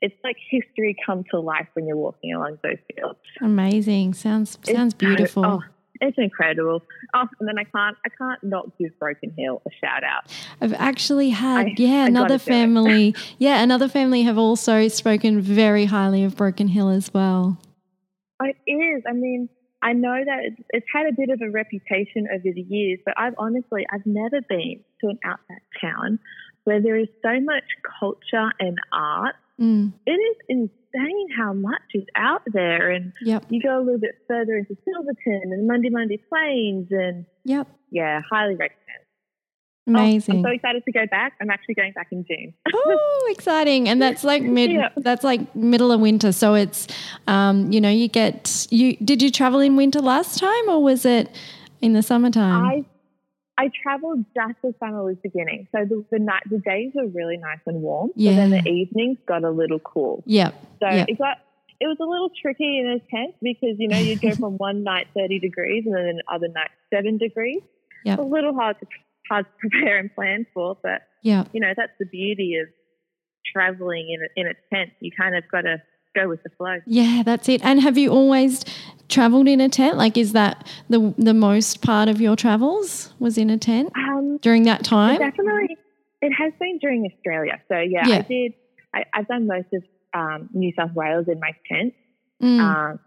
it's 0.00 0.14
like 0.24 0.36
history 0.50 0.96
come 1.06 1.22
to 1.30 1.38
life 1.38 1.68
when 1.74 1.86
you're 1.86 1.96
walking 1.96 2.34
along 2.34 2.58
those 2.62 2.78
fields. 2.94 3.18
Amazing. 3.40 4.14
Sounds 4.14 4.56
It's 4.62 4.72
sounds 4.72 4.94
so- 4.94 4.98
beautiful. 4.98 5.44
oh, 5.44 5.60
it's 6.02 6.18
incredible. 6.18 6.82
Oh, 7.14 7.26
and 7.40 7.48
then 7.48 7.58
I 7.58 7.64
can't 7.64 7.96
I 8.04 8.08
can't 8.10 8.42
not 8.44 8.76
give 8.78 8.98
Broken 8.98 9.32
Hill 9.38 9.62
a 9.66 9.70
shout 9.80 10.04
out. 10.04 10.30
I've 10.60 10.74
actually 10.74 11.30
had 11.30 11.66
I- 11.68 11.74
yeah 11.78 12.04
I 12.04 12.06
another 12.08 12.36
gotta 12.36 12.44
do 12.44 12.50
it. 12.50 12.54
family 12.54 13.14
yeah 13.38 13.62
another 13.62 13.88
family 13.88 14.22
have 14.22 14.36
also 14.38 14.88
spoken 14.88 15.40
very 15.40 15.86
highly 15.86 16.24
of 16.24 16.36
Broken 16.36 16.68
Hill 16.68 16.90
as 16.90 17.12
well. 17.14 17.56
Oh, 18.42 18.46
It 18.66 18.72
is. 18.72 19.02
I 19.08 19.12
mean, 19.12 19.48
I 19.82 19.92
know 19.92 20.16
that 20.24 20.38
it's, 20.44 20.60
it's 20.70 20.86
had 20.94 21.06
a 21.06 21.12
bit 21.12 21.30
of 21.30 21.40
a 21.40 21.50
reputation 21.50 22.26
over 22.32 22.42
the 22.54 22.60
years, 22.68 22.98
but 23.04 23.14
I've 23.16 23.34
honestly 23.38 23.86
I've 23.92 24.04
never 24.06 24.40
been 24.48 24.80
to 25.00 25.08
an 25.08 25.18
outback 25.24 25.62
town 25.80 26.18
where 26.64 26.80
there 26.82 26.96
is 26.96 27.08
so 27.22 27.40
much 27.40 27.64
culture 27.98 28.50
and 28.60 28.78
art. 28.92 29.34
Mm, 29.60 29.92
It 30.06 30.12
is 30.12 30.36
insane 30.94 31.28
how 31.36 31.52
much 31.52 31.82
is 31.94 32.04
out 32.16 32.42
there, 32.46 32.90
and 32.90 33.12
yep. 33.22 33.44
you 33.48 33.62
go 33.62 33.78
a 33.78 33.82
little 33.82 34.00
bit 34.00 34.16
further 34.28 34.56
into 34.56 34.76
Silverton 34.84 35.52
and 35.52 35.66
Mundi 35.66 35.90
Mundi 35.90 36.18
Plains, 36.28 36.88
and 36.90 37.26
Yep. 37.44 37.68
yeah, 37.90 38.20
highly 38.30 38.54
recommend. 38.54 38.78
Oh, 39.88 39.94
Amazing. 39.94 40.36
I'm 40.36 40.42
so 40.42 40.50
excited 40.50 40.84
to 40.84 40.92
go 40.92 41.06
back. 41.10 41.32
I'm 41.40 41.50
actually 41.50 41.74
going 41.74 41.92
back 41.92 42.06
in 42.12 42.24
June. 42.24 42.54
oh, 42.72 43.28
exciting! 43.32 43.88
And 43.88 44.00
that's 44.00 44.22
like 44.22 44.42
mid. 44.42 44.70
Yeah. 44.70 44.90
That's 44.96 45.24
like 45.24 45.56
middle 45.56 45.90
of 45.90 46.00
winter, 46.00 46.30
so 46.30 46.54
it's, 46.54 46.86
um, 47.26 47.72
you 47.72 47.80
know, 47.80 47.90
you 47.90 48.06
get 48.06 48.68
you. 48.70 48.96
Did 48.98 49.20
you 49.22 49.30
travel 49.30 49.58
in 49.58 49.74
winter 49.74 50.00
last 50.00 50.38
time, 50.38 50.68
or 50.68 50.80
was 50.80 51.04
it 51.04 51.34
in 51.80 51.94
the 51.94 52.02
summertime? 52.02 52.64
I 52.64 52.84
I 53.58 53.70
travelled 53.82 54.24
just 54.34 54.58
as 54.64 54.72
summer 54.80 55.04
was 55.04 55.16
beginning, 55.22 55.68
so 55.72 55.84
the 55.84 56.04
the 56.10 56.18
night 56.18 56.42
the 56.50 56.58
days 56.58 56.92
were 56.94 57.06
really 57.08 57.36
nice 57.36 57.60
and 57.66 57.82
warm, 57.82 58.10
but 58.16 58.22
then 58.36 58.50
the 58.50 58.66
evenings 58.68 59.18
got 59.26 59.44
a 59.44 59.50
little 59.50 59.78
cool. 59.78 60.22
Yeah. 60.26 60.50
So 60.80 60.88
Yeah. 60.88 61.04
it 61.08 61.18
got 61.18 61.38
it 61.80 61.86
was 61.86 61.98
a 62.00 62.04
little 62.04 62.30
tricky 62.40 62.78
in 62.78 62.86
a 62.88 62.98
tent 63.14 63.34
because 63.42 63.76
you 63.78 63.88
know 63.88 63.98
you'd 63.98 64.20
go 64.20 64.30
from 64.34 64.54
one 64.68 64.82
night 64.84 65.08
thirty 65.16 65.38
degrees 65.38 65.84
and 65.86 65.94
then 65.94 66.16
the 66.16 66.24
other 66.34 66.48
night 66.48 66.70
seven 66.92 67.18
degrees. 67.18 67.60
Yep. 68.04 68.18
It's 68.18 68.26
a 68.26 68.28
little 68.28 68.54
hard 68.54 68.76
to 68.80 68.86
hard 69.28 69.46
to 69.46 69.52
prepare 69.68 69.98
and 69.98 70.12
plan 70.14 70.46
for. 70.54 70.78
But 70.82 71.02
Yeah. 71.22 71.44
you 71.52 71.60
know, 71.60 71.72
that's 71.76 71.92
the 72.00 72.06
beauty 72.06 72.56
of 72.62 72.68
traveling 73.52 74.08
in 74.10 74.20
a, 74.22 74.40
in 74.40 74.46
a 74.52 74.74
tent. 74.74 74.90
You 75.00 75.10
kind 75.18 75.36
of 75.36 75.44
got 75.50 75.62
to 75.62 75.82
go 76.14 76.28
with 76.28 76.42
the 76.42 76.50
flow. 76.50 76.78
Yeah, 76.86 77.22
that's 77.24 77.48
it. 77.48 77.60
And 77.64 77.80
have 77.80 77.96
you 77.98 78.10
always 78.10 78.64
traveled 79.08 79.48
in 79.48 79.60
a 79.60 79.68
tent? 79.68 79.96
Like, 79.96 80.16
is 80.16 80.32
that 80.32 80.66
the 80.88 81.14
the 81.18 81.34
most 81.34 81.82
part 81.82 82.08
of 82.08 82.20
your 82.20 82.36
travels 82.36 83.12
was 83.18 83.36
in 83.38 83.50
a 83.50 83.58
tent 83.58 83.92
Um, 83.96 84.38
during 84.42 84.64
that 84.64 84.84
time? 84.84 85.18
definitely, 85.18 85.76
it 86.20 86.32
has 86.32 86.52
been 86.60 86.78
during 86.78 87.06
Australia. 87.10 87.60
So 87.68 87.78
yeah, 87.78 88.06
Yeah. 88.06 88.16
I 88.18 88.22
did. 88.22 88.52
I, 88.94 89.04
I've 89.14 89.28
done 89.28 89.46
most 89.46 89.68
of 89.72 89.82
um, 90.14 90.50
New 90.52 90.72
South 90.76 90.92
Wales 90.94 91.26
in 91.28 91.40
my 91.40 91.52
tent. 91.70 91.94
Mm, 92.42 92.60
Um, 92.60 93.00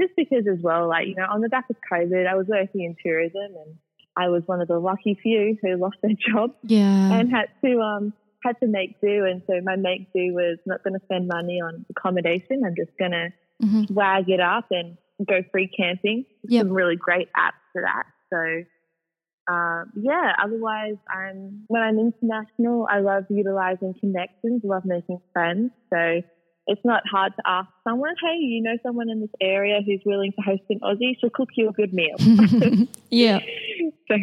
just 0.00 0.12
because 0.16 0.46
as 0.46 0.58
well, 0.60 0.88
like, 0.88 1.06
you 1.06 1.14
know, 1.14 1.26
on 1.30 1.40
the 1.40 1.48
back 1.48 1.66
of 1.70 1.76
COVID, 1.90 2.26
I 2.26 2.34
was 2.34 2.46
working 2.48 2.82
in 2.82 2.96
tourism 3.02 3.54
and 3.64 3.76
I 4.16 4.28
was 4.28 4.42
one 4.46 4.60
of 4.60 4.68
the 4.68 4.78
lucky 4.78 5.18
few 5.22 5.56
who 5.62 5.76
lost 5.76 5.96
their 6.02 6.12
job 6.28 6.50
yeah. 6.64 7.12
and 7.18 7.30
had 7.30 7.48
to, 7.64 7.80
um, 7.80 8.12
had 8.44 8.58
to 8.60 8.66
make 8.66 9.00
do. 9.00 9.24
And 9.24 9.42
so 9.46 9.60
my 9.62 9.76
make 9.76 10.12
do 10.12 10.32
was 10.34 10.58
not 10.66 10.82
going 10.84 10.94
to 10.94 11.04
spend 11.04 11.28
money 11.28 11.60
on 11.60 11.84
accommodation. 11.90 12.62
I'm 12.64 12.74
just 12.76 12.96
going 12.98 13.12
to 13.12 13.28
Mhm. 13.62 13.90
wag 13.90 14.28
it 14.28 14.40
up 14.40 14.66
and 14.70 14.98
go 15.26 15.42
free 15.50 15.66
camping. 15.68 16.26
Yep. 16.48 16.66
Some 16.66 16.72
really 16.72 16.96
great 16.96 17.28
apps 17.32 17.62
for 17.72 17.82
that. 17.82 18.04
So, 18.30 19.52
um, 19.52 19.92
yeah, 19.96 20.32
otherwise, 20.42 20.96
I'm, 21.10 21.64
when 21.68 21.80
I'm 21.82 21.98
international, 21.98 22.86
I 22.90 23.00
love 23.00 23.24
utilizing 23.30 23.94
connections, 23.98 24.62
love 24.64 24.84
making 24.84 25.20
friends. 25.32 25.70
So 25.90 26.20
it's 26.66 26.84
not 26.84 27.02
hard 27.10 27.32
to 27.36 27.42
ask 27.46 27.68
someone, 27.84 28.14
hey, 28.20 28.36
you 28.38 28.60
know 28.62 28.76
someone 28.82 29.08
in 29.08 29.20
this 29.20 29.30
area 29.40 29.80
who's 29.86 30.02
willing 30.04 30.32
to 30.32 30.42
host 30.42 30.62
an 30.68 30.80
Aussie, 30.80 31.16
she'll 31.20 31.30
cook 31.30 31.50
you 31.56 31.68
a 31.68 31.72
good 31.72 31.94
meal. 31.94 32.16
yeah. 33.10 33.38
so 34.08 34.16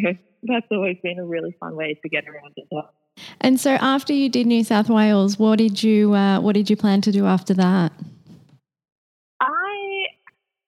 that's 0.44 0.66
always 0.70 0.98
been 1.02 1.18
a 1.18 1.24
really 1.26 1.56
fun 1.58 1.74
way 1.74 1.98
to 2.02 2.08
get 2.08 2.24
around 2.28 2.52
it. 2.56 2.68
And 3.40 3.60
so 3.60 3.72
after 3.72 4.12
you 4.12 4.28
did 4.28 4.46
New 4.46 4.64
South 4.64 4.88
Wales, 4.88 5.38
what 5.38 5.58
did 5.58 5.82
you 5.82 6.14
uh, 6.14 6.40
what 6.40 6.54
did 6.54 6.68
you 6.70 6.76
plan 6.76 7.00
to 7.02 7.12
do 7.12 7.26
after 7.26 7.54
that? 7.54 7.92
I 9.40 10.06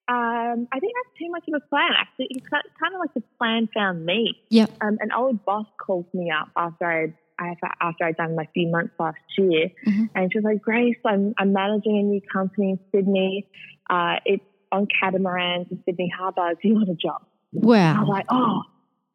um, 0.09 0.67
I 0.71 0.79
didn't 0.79 0.95
have 1.03 1.13
too 1.19 1.29
much 1.31 1.43
of 1.47 1.61
a 1.61 1.67
plan 1.67 1.89
actually. 1.97 2.27
It's 2.31 2.47
kind 2.47 2.63
of 2.93 2.99
like 2.99 3.13
the 3.13 3.23
plan 3.37 3.67
found 3.73 4.05
me. 4.05 4.37
Yeah. 4.49 4.67
Um, 4.81 4.97
an 5.01 5.11
old 5.11 5.43
boss 5.45 5.65
called 5.85 6.05
me 6.13 6.31
up 6.31 6.49
after 6.55 7.13
I 7.39 7.55
after 7.81 8.05
I'd 8.05 8.17
done 8.17 8.35
my 8.35 8.47
few 8.53 8.67
months 8.69 8.93
last 8.99 9.17
year, 9.37 9.69
Mhm. 9.85 10.09
and 10.15 10.31
she 10.31 10.39
was 10.39 10.45
like, 10.45 10.61
"Grace, 10.61 10.97
I'm 11.05 11.33
I'm 11.37 11.53
managing 11.53 11.97
a 11.97 12.03
new 12.03 12.21
company 12.21 12.71
in 12.71 12.79
Sydney. 12.91 13.47
Uh, 13.89 14.15
it's 14.25 14.43
on 14.71 14.87
catamarans 14.99 15.67
in 15.71 15.81
Sydney 15.85 16.11
Harbour. 16.17 16.53
Do 16.61 16.67
you 16.67 16.75
want 16.75 16.89
a 16.89 16.95
job?" 16.95 17.21
Wow. 17.53 17.95
I 17.97 17.99
was 17.99 18.09
like, 18.09 18.25
"Oh, 18.29 18.61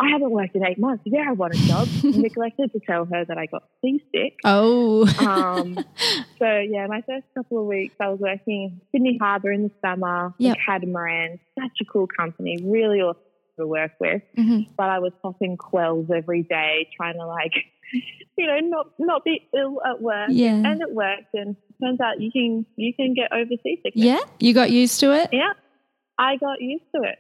I 0.03 0.09
haven't 0.11 0.31
worked 0.31 0.55
in 0.57 0.65
eight 0.67 0.79
months. 0.79 1.03
Yeah, 1.07 1.27
I 1.29 1.33
want 1.33 1.55
a 1.55 1.59
job." 1.59 1.89
Neglected 2.03 2.73
to 2.73 2.81
tell 2.81 3.05
her 3.07 3.25
that 3.25 3.39
I 3.39 3.47
got 3.47 3.65
seasick. 3.81 4.39
Oh. 4.45 5.07
Um, 5.27 5.79
so 6.39 6.59
yeah, 6.59 6.87
my 6.89 7.03
first 7.03 7.27
couple 7.35 7.59
of 7.61 7.67
weeks 7.67 7.95
I 8.01 8.09
was 8.09 8.19
working 8.21 8.81
Sydney 8.91 9.19
Harbour 9.21 9.53
in 9.53 9.63
the 9.65 9.71
summer, 9.81 10.35
Yep. 10.39 10.57
Catamaran, 10.67 11.39
such 11.59 11.77
a 11.81 11.85
cool 11.85 12.07
company, 12.07 12.59
really 12.65 13.01
awesome 13.01 13.23
to 13.59 13.67
work 13.67 13.93
with. 14.01 14.23
Mhm. 14.39 14.67
But 14.77 14.89
I 14.89 14.99
was 14.99 15.13
popping 15.23 15.57
Kwells 15.57 16.11
every 16.11 16.43
day, 16.43 16.89
trying 16.97 17.15
to 17.15 17.27
like, 17.27 17.53
you 18.39 18.47
know, 18.47 18.59
not 18.61 18.87
not 18.99 19.25
be 19.25 19.47
ill 19.55 19.81
at 19.89 20.01
work. 20.03 20.29
Yeah. 20.31 20.55
And 20.55 20.81
it 20.83 20.91
worked, 20.93 21.35
and 21.35 21.55
turns 21.83 22.01
out 22.01 22.21
you 22.21 22.31
can 22.33 22.67
you 22.77 22.93
can 22.95 23.15
get 23.15 23.33
over 23.33 23.51
seasickness. 23.63 23.93
Yeah. 23.95 24.21
You 24.41 24.55
got 24.55 24.71
used 24.71 24.99
to 25.01 25.13
it. 25.13 25.29
Yeah, 25.33 25.53
I 26.19 26.37
got 26.37 26.61
used 26.61 26.85
to 26.95 27.03
it. 27.03 27.19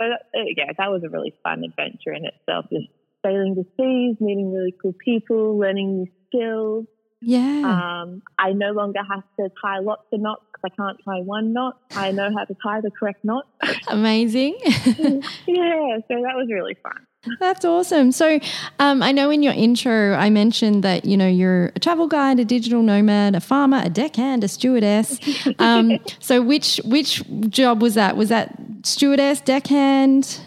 So 0.00 0.08
that, 0.08 0.22
uh, 0.34 0.44
yeah, 0.56 0.72
that 0.78 0.90
was 0.90 1.02
a 1.04 1.10
really 1.10 1.34
fun 1.42 1.62
adventure 1.62 2.12
in 2.12 2.24
itself. 2.24 2.66
Just 2.72 2.86
sailing 3.24 3.54
the 3.54 3.64
seas, 3.76 4.16
meeting 4.20 4.52
really 4.52 4.74
cool 4.80 4.94
people, 4.94 5.58
learning 5.58 5.98
new 5.98 6.06
skills. 6.28 6.86
Yeah. 7.20 8.00
Um, 8.02 8.22
I 8.38 8.52
no 8.52 8.72
longer 8.72 9.00
have 9.00 9.24
to 9.38 9.50
tie 9.62 9.80
lots 9.80 10.04
of 10.10 10.20
knots 10.20 10.42
because 10.46 10.72
I 10.72 10.82
can't 10.82 10.98
tie 11.04 11.20
one 11.20 11.52
knot. 11.52 11.78
I 11.90 12.12
know 12.12 12.30
how 12.34 12.44
to 12.44 12.56
tie 12.62 12.80
the 12.80 12.90
correct 12.90 13.24
knot. 13.24 13.46
Amazing. 13.88 14.56
yeah, 14.64 14.72
so 14.86 16.14
that 16.16 16.34
was 16.34 16.48
really 16.50 16.76
fun. 16.82 17.06
That's 17.38 17.64
awesome. 17.66 18.12
So, 18.12 18.40
um, 18.78 19.02
I 19.02 19.12
know 19.12 19.30
in 19.30 19.42
your 19.42 19.52
intro, 19.52 20.14
I 20.14 20.30
mentioned 20.30 20.82
that 20.84 21.04
you 21.04 21.16
know 21.18 21.28
you're 21.28 21.66
a 21.76 21.78
travel 21.78 22.06
guide, 22.06 22.38
a 22.40 22.44
digital 22.46 22.82
nomad, 22.82 23.34
a 23.34 23.40
farmer, 23.40 23.82
a 23.84 23.90
deckhand, 23.90 24.44
a 24.44 24.48
stewardess. 24.48 25.18
Um, 25.58 25.98
so, 26.18 26.40
which 26.40 26.80
which 26.84 27.22
job 27.50 27.82
was 27.82 27.94
that? 27.94 28.16
Was 28.16 28.30
that 28.30 28.54
stewardess, 28.84 29.40
deckhand? 29.42 30.40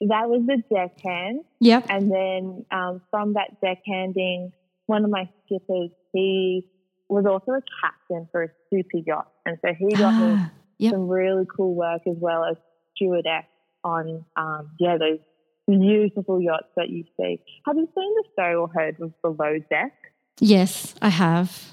That 0.00 0.28
was 0.28 0.42
the 0.46 0.62
deckhand. 0.74 1.40
Yep. 1.60 1.86
And 1.90 2.10
then 2.10 2.64
um, 2.70 3.02
from 3.10 3.34
that 3.34 3.60
deckhanding, 3.62 4.52
one 4.86 5.04
of 5.04 5.10
my 5.10 5.28
skippers, 5.44 5.90
he 6.12 6.66
was 7.08 7.26
also 7.26 7.52
a 7.52 7.62
captain 7.82 8.28
for 8.32 8.44
a 8.44 8.48
super 8.70 8.98
yacht. 9.06 9.30
And 9.46 9.58
so 9.62 9.72
he 9.78 9.94
got 9.96 10.18
me 10.18 10.36
Ah, 10.38 10.50
Yep. 10.78 10.92
some 10.92 11.08
really 11.08 11.44
cool 11.56 11.74
work 11.74 12.02
as 12.06 12.16
well 12.18 12.44
as 12.44 12.56
stewardess 12.96 13.44
on, 13.84 14.24
um, 14.36 14.70
yeah, 14.80 14.96
those 14.98 15.18
beautiful 15.66 16.40
yachts 16.40 16.68
that 16.76 16.90
you 16.90 17.04
see. 17.18 17.40
Have 17.66 17.76
you 17.76 17.88
seen 17.94 18.14
the 18.14 18.24
show 18.38 18.60
or 18.60 18.68
heard 18.68 19.00
of 19.00 19.12
Below 19.22 19.58
Deck? 19.70 19.92
yes, 20.40 20.94
I 21.00 21.08
have. 21.10 21.72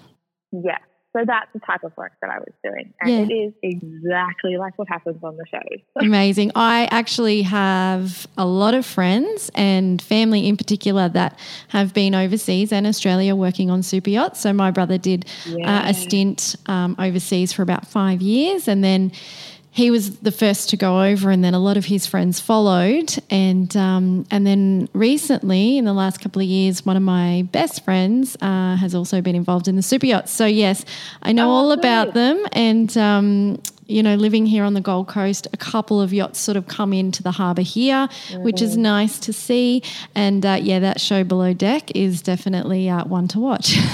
Yeah. 0.52 0.78
So 1.14 1.24
that's 1.28 1.52
the 1.52 1.60
type 1.60 1.84
of 1.84 1.92
work 1.98 2.14
that 2.22 2.30
I 2.30 2.38
was 2.38 2.54
doing. 2.64 2.94
And 3.02 3.10
Yeah. 3.12 3.20
it 3.24 3.34
is 3.34 3.54
exactly 3.64 4.56
like 4.58 4.78
what 4.80 4.88
happens 4.88 5.22
on 5.22 5.36
the 5.36 5.46
show. 5.52 5.60
Amazing. 6.00 6.54
I 6.56 6.88
actually 6.90 7.42
have 7.42 8.28
a 8.38 8.46
lot 8.46 8.74
of 8.74 8.86
friends 8.86 9.52
and 9.54 10.02
family 10.02 10.48
in 10.48 10.56
particular 10.56 11.10
that 11.10 11.38
have 11.70 11.94
been 11.94 12.16
overseas 12.16 12.72
and 12.72 12.88
Australia 12.88 13.36
working 13.36 13.70
on 13.70 13.84
super 13.84 14.10
yachts. 14.10 14.40
So 14.40 14.54
my 14.54 14.72
brother 14.72 14.98
did 14.98 15.26
uh, 15.66 15.82
a 15.88 15.94
stint 15.94 16.56
um, 16.68 16.96
overseas 16.98 17.52
for 17.52 17.62
about 17.62 17.86
five 17.88 18.22
years 18.22 18.70
and 18.70 18.82
then 18.82 19.12
he 19.74 19.90
was 19.90 20.18
the 20.18 20.32
first 20.34 20.70
to 20.70 20.78
go 20.78 21.02
over 21.02 21.32
and 21.32 21.44
then 21.44 21.54
a 21.54 21.60
lot 21.60 21.78
of 21.78 21.86
his 21.86 22.06
friends 22.06 22.42
followed. 22.42 23.18
And 23.30 23.76
um, 23.78 24.26
and 24.30 24.46
then 24.46 24.90
recently 24.94 25.78
in 25.78 25.86
the 25.86 25.94
last 25.94 26.20
couple 26.20 26.42
of 26.42 26.48
years 26.48 26.86
one 26.86 26.98
of 26.98 27.04
my 27.04 27.48
best 27.54 27.86
friends 27.86 28.36
uh, 28.42 28.76
has 28.76 28.94
also 28.94 29.22
been 29.22 29.36
involved 29.36 29.70
in 29.70 29.78
the 29.78 29.82
super 29.82 30.06
yachts. 30.06 30.32
So 30.32 30.46
yes 30.46 30.84
i 31.22 31.32
know 31.32 31.50
Oh, 31.50 31.54
all 31.54 31.72
about 31.72 32.14
them. 32.14 32.46
And 32.52 32.96
um, 32.98 33.62
you 33.86 34.02
know 34.04 34.16
living 34.16 34.46
here 34.46 34.64
on 34.64 34.74
the 34.74 34.82
gold 34.82 35.08
coast 35.08 35.48
a 35.54 35.58
couple 35.58 36.00
of 36.02 36.14
yachts 36.14 36.40
sort 36.40 36.56
of 36.56 36.68
come 36.68 36.94
into 36.94 37.22
the 37.24 37.32
harbour 37.32 37.62
here 37.62 38.08
which 38.38 38.62
is 38.62 38.78
nice 38.78 39.20
to 39.20 39.34
see 39.34 39.82
and 40.16 40.46
uh, 40.46 40.58
yeah 40.62 40.80
that 40.80 41.02
show 41.02 41.24
below 41.24 41.54
deck 41.54 41.92
is 41.96 42.22
definitely 42.22 42.90
uh, 42.90 43.04
one 43.06 43.28
to 43.28 43.40
watch 43.40 43.78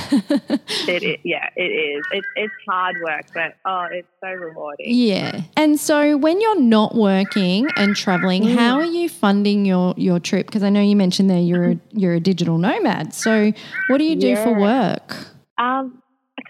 It 0.90 1.04
is, 1.04 1.18
yeah, 1.24 1.50
it 1.56 1.64
is. 1.64 2.06
It, 2.12 2.24
it's 2.36 2.54
hard 2.70 2.96
work, 3.04 3.26
but 3.34 3.56
oh, 3.66 3.88
it's 3.92 4.08
so 4.22 4.30
rewarding. 4.30 4.86
Yeah. 4.90 5.42
And 5.58 5.78
so 5.80 6.16
when 6.16 6.40
you're 6.40 6.62
not 6.62 6.96
working 6.96 7.68
and 7.76 7.94
traveling, 7.96 8.44
Mm. 8.44 8.56
how 8.56 8.78
are 8.78 8.86
you 8.86 9.10
funding 9.10 9.66
your 9.66 9.94
your 9.98 10.20
trip? 10.20 10.46
Because 10.46 10.64
I 10.64 10.70
know 10.70 10.82
you 10.82 10.96
mentioned 10.96 11.30
there 11.30 11.40
you're 11.40 11.72
a, 11.72 11.80
you're 11.92 12.14
a 12.14 12.20
digital 12.22 12.58
nomad. 12.58 13.14
So 13.14 13.52
what 13.90 13.98
do 13.98 14.06
you 14.06 14.16
do 14.16 14.36
for 14.38 14.58
work? 14.58 15.18
Um, 15.58 16.02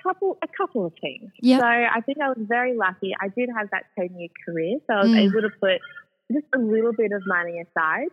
couple, 0.07 0.37
a 0.43 0.47
couple 0.59 0.85
of 0.85 0.93
things. 1.01 1.31
Yep. 1.41 1.59
So 1.59 1.65
I 1.65 2.01
think 2.05 2.17
I 2.23 2.29
was 2.29 2.37
very 2.47 2.75
lucky. 2.75 3.13
I 3.21 3.27
did 3.27 3.49
have 3.57 3.67
that 3.71 3.83
ten 3.97 4.09
year 4.19 4.29
career, 4.45 4.77
so 4.87 4.93
I 4.93 5.01
was 5.03 5.11
Mm. 5.11 5.25
able 5.29 5.41
to 5.41 5.49
put 5.59 5.79
just 6.31 6.45
a 6.55 6.59
little 6.59 6.93
bit 6.93 7.11
of 7.11 7.21
money 7.25 7.55
aside. 7.65 8.09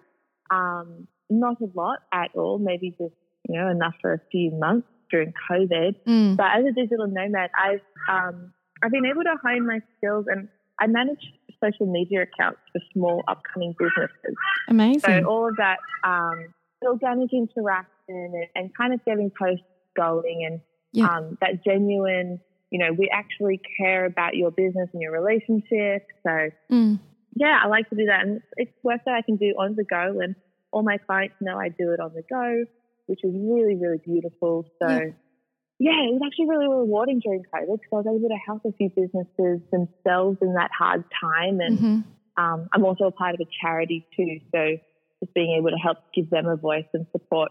Um, 0.50 1.08
not 1.30 1.56
a 1.60 1.68
lot 1.74 1.98
at 2.12 2.30
all, 2.34 2.58
maybe 2.58 2.90
just 2.90 3.14
you 3.48 3.60
know 3.60 3.68
enough 3.68 3.94
for 4.00 4.12
a 4.12 4.20
few 4.30 4.50
months 4.50 4.88
during 5.10 5.32
COVID. 5.50 5.96
Mm. 6.06 6.36
But 6.36 6.46
as 6.58 6.64
a 6.66 6.72
digital 6.72 7.06
nomad, 7.06 7.50
I've 7.58 7.80
um, 8.08 8.52
I've 8.82 8.90
been 8.90 9.06
able 9.06 9.22
to 9.24 9.36
hone 9.42 9.66
my 9.66 9.80
skills, 9.96 10.26
and 10.28 10.48
I 10.80 10.86
manage 10.86 11.22
social 11.62 11.86
media 11.86 12.22
accounts 12.22 12.60
for 12.72 12.80
small 12.92 13.22
upcoming 13.28 13.74
businesses. 13.78 14.36
Amazing. 14.68 15.00
So 15.00 15.28
all 15.28 15.48
of 15.48 15.56
that 15.56 15.78
um, 16.02 16.52
organic 16.84 17.32
interaction 17.32 17.88
and, 18.08 18.34
and 18.54 18.76
kind 18.76 18.92
of 18.92 19.02
getting 19.04 19.30
posts 19.30 19.64
going 19.96 20.44
and 20.44 20.60
Yeah. 20.94 21.10
um, 21.10 21.36
that 21.40 21.64
genuine, 21.64 22.40
you 22.70 22.78
know, 22.78 22.92
we 22.96 23.10
actually 23.12 23.60
care 23.78 24.06
about 24.06 24.36
your 24.36 24.50
business 24.50 24.88
and 24.92 25.02
your 25.02 25.12
relationship. 25.12 26.06
So 26.26 26.50
Mm. 26.70 27.00
yeah, 27.34 27.60
I 27.62 27.66
like 27.66 27.90
to 27.90 27.96
do 27.96 28.06
that. 28.06 28.22
And 28.22 28.40
it's, 28.56 28.70
work 28.84 29.00
that 29.06 29.14
I 29.14 29.22
can 29.22 29.36
do 29.36 29.54
on 29.58 29.74
the 29.74 29.84
go. 29.84 30.20
And 30.22 30.36
all 30.72 30.82
my 30.82 30.98
clients 30.98 31.34
know 31.40 31.58
I 31.58 31.68
do 31.68 31.92
it 31.92 32.00
on 32.00 32.12
the 32.14 32.22
go, 32.22 32.64
which 33.06 33.20
is 33.24 33.34
really, 33.34 33.74
really 33.76 33.98
beautiful. 34.04 34.64
So 34.80 34.88
Yeah. 34.88 35.10
yeah, 35.80 36.00
it 36.06 36.12
was 36.14 36.22
actually 36.24 36.48
really 36.48 36.68
rewarding 36.68 37.18
during 37.18 37.42
COVID 37.52 37.80
because 37.80 37.90
I 37.92 37.96
was 37.96 38.06
able 38.06 38.28
to 38.28 38.40
help 38.46 38.62
a 38.64 38.72
few 38.72 38.88
businesses 38.90 39.60
themselves 39.72 40.38
in 40.40 40.54
that 40.54 40.70
hard 40.78 41.04
time. 41.20 41.60
And 41.60 41.78
Mhm. 41.78 42.04
um, 42.36 42.68
I'm 42.72 42.84
also 42.84 43.06
a 43.06 43.10
part 43.12 43.34
of 43.34 43.40
a 43.40 43.50
charity 43.60 44.06
too, 44.16 44.40
so 44.52 44.76
just 45.20 45.34
being 45.34 45.56
able 45.58 45.70
to 45.70 45.76
help 45.76 45.98
give 46.14 46.30
them 46.30 46.46
a 46.46 46.56
voice 46.56 46.86
and 46.94 47.06
support 47.12 47.50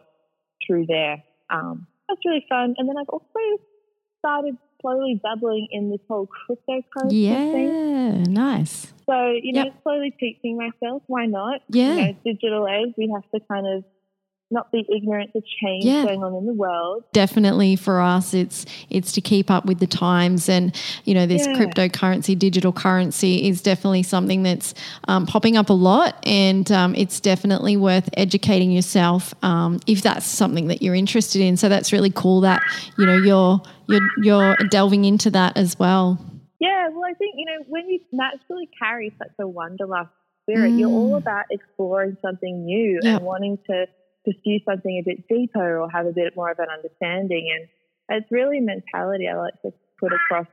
through 0.66 0.86
there. 0.88 1.24
Um, 1.50 1.88
that's 2.14 2.26
really 2.26 2.46
fun. 2.48 2.76
And 2.78 2.88
then 2.88 2.98
I've 2.98 3.10
also 3.10 3.28
started 4.20 4.58
slowly 4.82 5.20
dabbling 5.24 5.68
in 5.72 5.90
this 5.90 6.00
whole 6.08 6.28
cryptocurrency 6.28 7.52
thing. 7.52 7.68
Yeah. 7.68 8.24
Nice. 8.28 8.94
So, 9.10 9.32
you 9.42 9.54
know, 9.54 9.64
Yep. 9.66 9.74
slowly 9.84 10.12
teaching 10.20 10.58
myself, 10.58 11.04
why 11.08 11.26
not? 11.26 11.62
Yeah. 11.70 11.94
You 11.94 12.02
know, 12.02 12.16
digital 12.26 12.68
age, 12.68 12.94
we 12.98 13.10
have 13.14 13.24
to 13.32 13.40
kind 13.48 13.68
of 13.68 13.84
not 14.52 14.72
be 14.72 14.86
ignorant 14.96 15.32
to 15.34 15.42
change 15.42 15.86
Yeah. 15.86 16.04
going 16.06 16.24
on 16.24 16.36
in 16.36 16.46
the 16.46 16.54
world. 16.54 17.04
definitely 17.14 17.76
for 17.76 18.00
us 18.02 18.34
it's 18.34 18.66
it's 18.90 19.12
to 19.14 19.22
keep 19.22 19.50
up 19.50 19.66
with 19.66 19.80
the 19.80 19.88
times 19.88 20.48
and 20.50 20.76
you 21.06 21.14
know 21.14 21.26
this 21.26 21.48
Yeah. 21.48 21.54
cryptocurrency 21.54 22.38
digital 22.38 22.72
currency 22.72 23.48
is 23.48 23.62
definitely 23.62 24.04
something 24.04 24.44
that's 24.44 24.74
um, 25.08 25.26
popping 25.26 25.58
up 25.58 25.70
a 25.70 25.74
lot 25.74 26.18
and 26.28 26.72
um, 26.72 26.94
it's 26.96 27.20
definitely 27.20 27.78
worth 27.78 28.10
educating 28.16 28.72
yourself 28.72 29.34
um, 29.44 29.80
if 29.88 30.02
that's 30.02 30.26
something 30.26 30.68
that 30.68 30.82
you're 30.82 30.96
interested 30.96 31.42
in 31.42 31.58
so 31.58 31.68
that's 31.70 31.92
really 31.92 32.12
cool 32.12 32.42
that 32.42 32.62
you 32.98 33.06
know 33.06 33.16
you're 33.16 33.62
you're 33.88 34.08
you're 34.22 34.56
delving 34.70 35.06
into 35.06 35.30
that 35.32 35.56
as 35.58 35.78
well 35.80 36.20
Yeah, 36.60 36.88
well, 36.90 37.04
I 37.04 37.14
think, 37.16 37.34
you 37.36 37.46
know, 37.46 37.66
when 37.68 37.90
you 37.90 38.00
naturally 38.14 38.70
carry 38.82 39.12
such 39.18 39.34
a 39.40 39.46
wanderlust 39.48 40.12
spirit, 40.44 40.74
you're 40.78 40.90
all 40.90 41.16
Mm. 41.16 41.18
about 41.24 41.46
exploring 41.52 42.16
something 42.22 42.64
new 42.66 43.00
Yeah. 43.04 43.18
and 43.18 43.26
wanting 43.26 43.58
to 43.70 43.86
pursue 44.26 44.60
something 44.66 44.98
a 45.00 45.04
bit 45.06 45.28
deeper 45.28 45.80
or 45.80 45.90
have 45.90 46.06
a 46.06 46.12
bit 46.14 46.34
more 46.36 46.52
of 46.52 46.60
an 46.60 46.68
understanding. 46.74 47.50
And 48.10 48.22
it's 48.22 48.32
really 48.32 48.60
mentality 48.60 49.28
I 49.28 49.36
like 49.36 49.62
to 49.64 49.72
put 50.00 50.12
across 50.14 50.48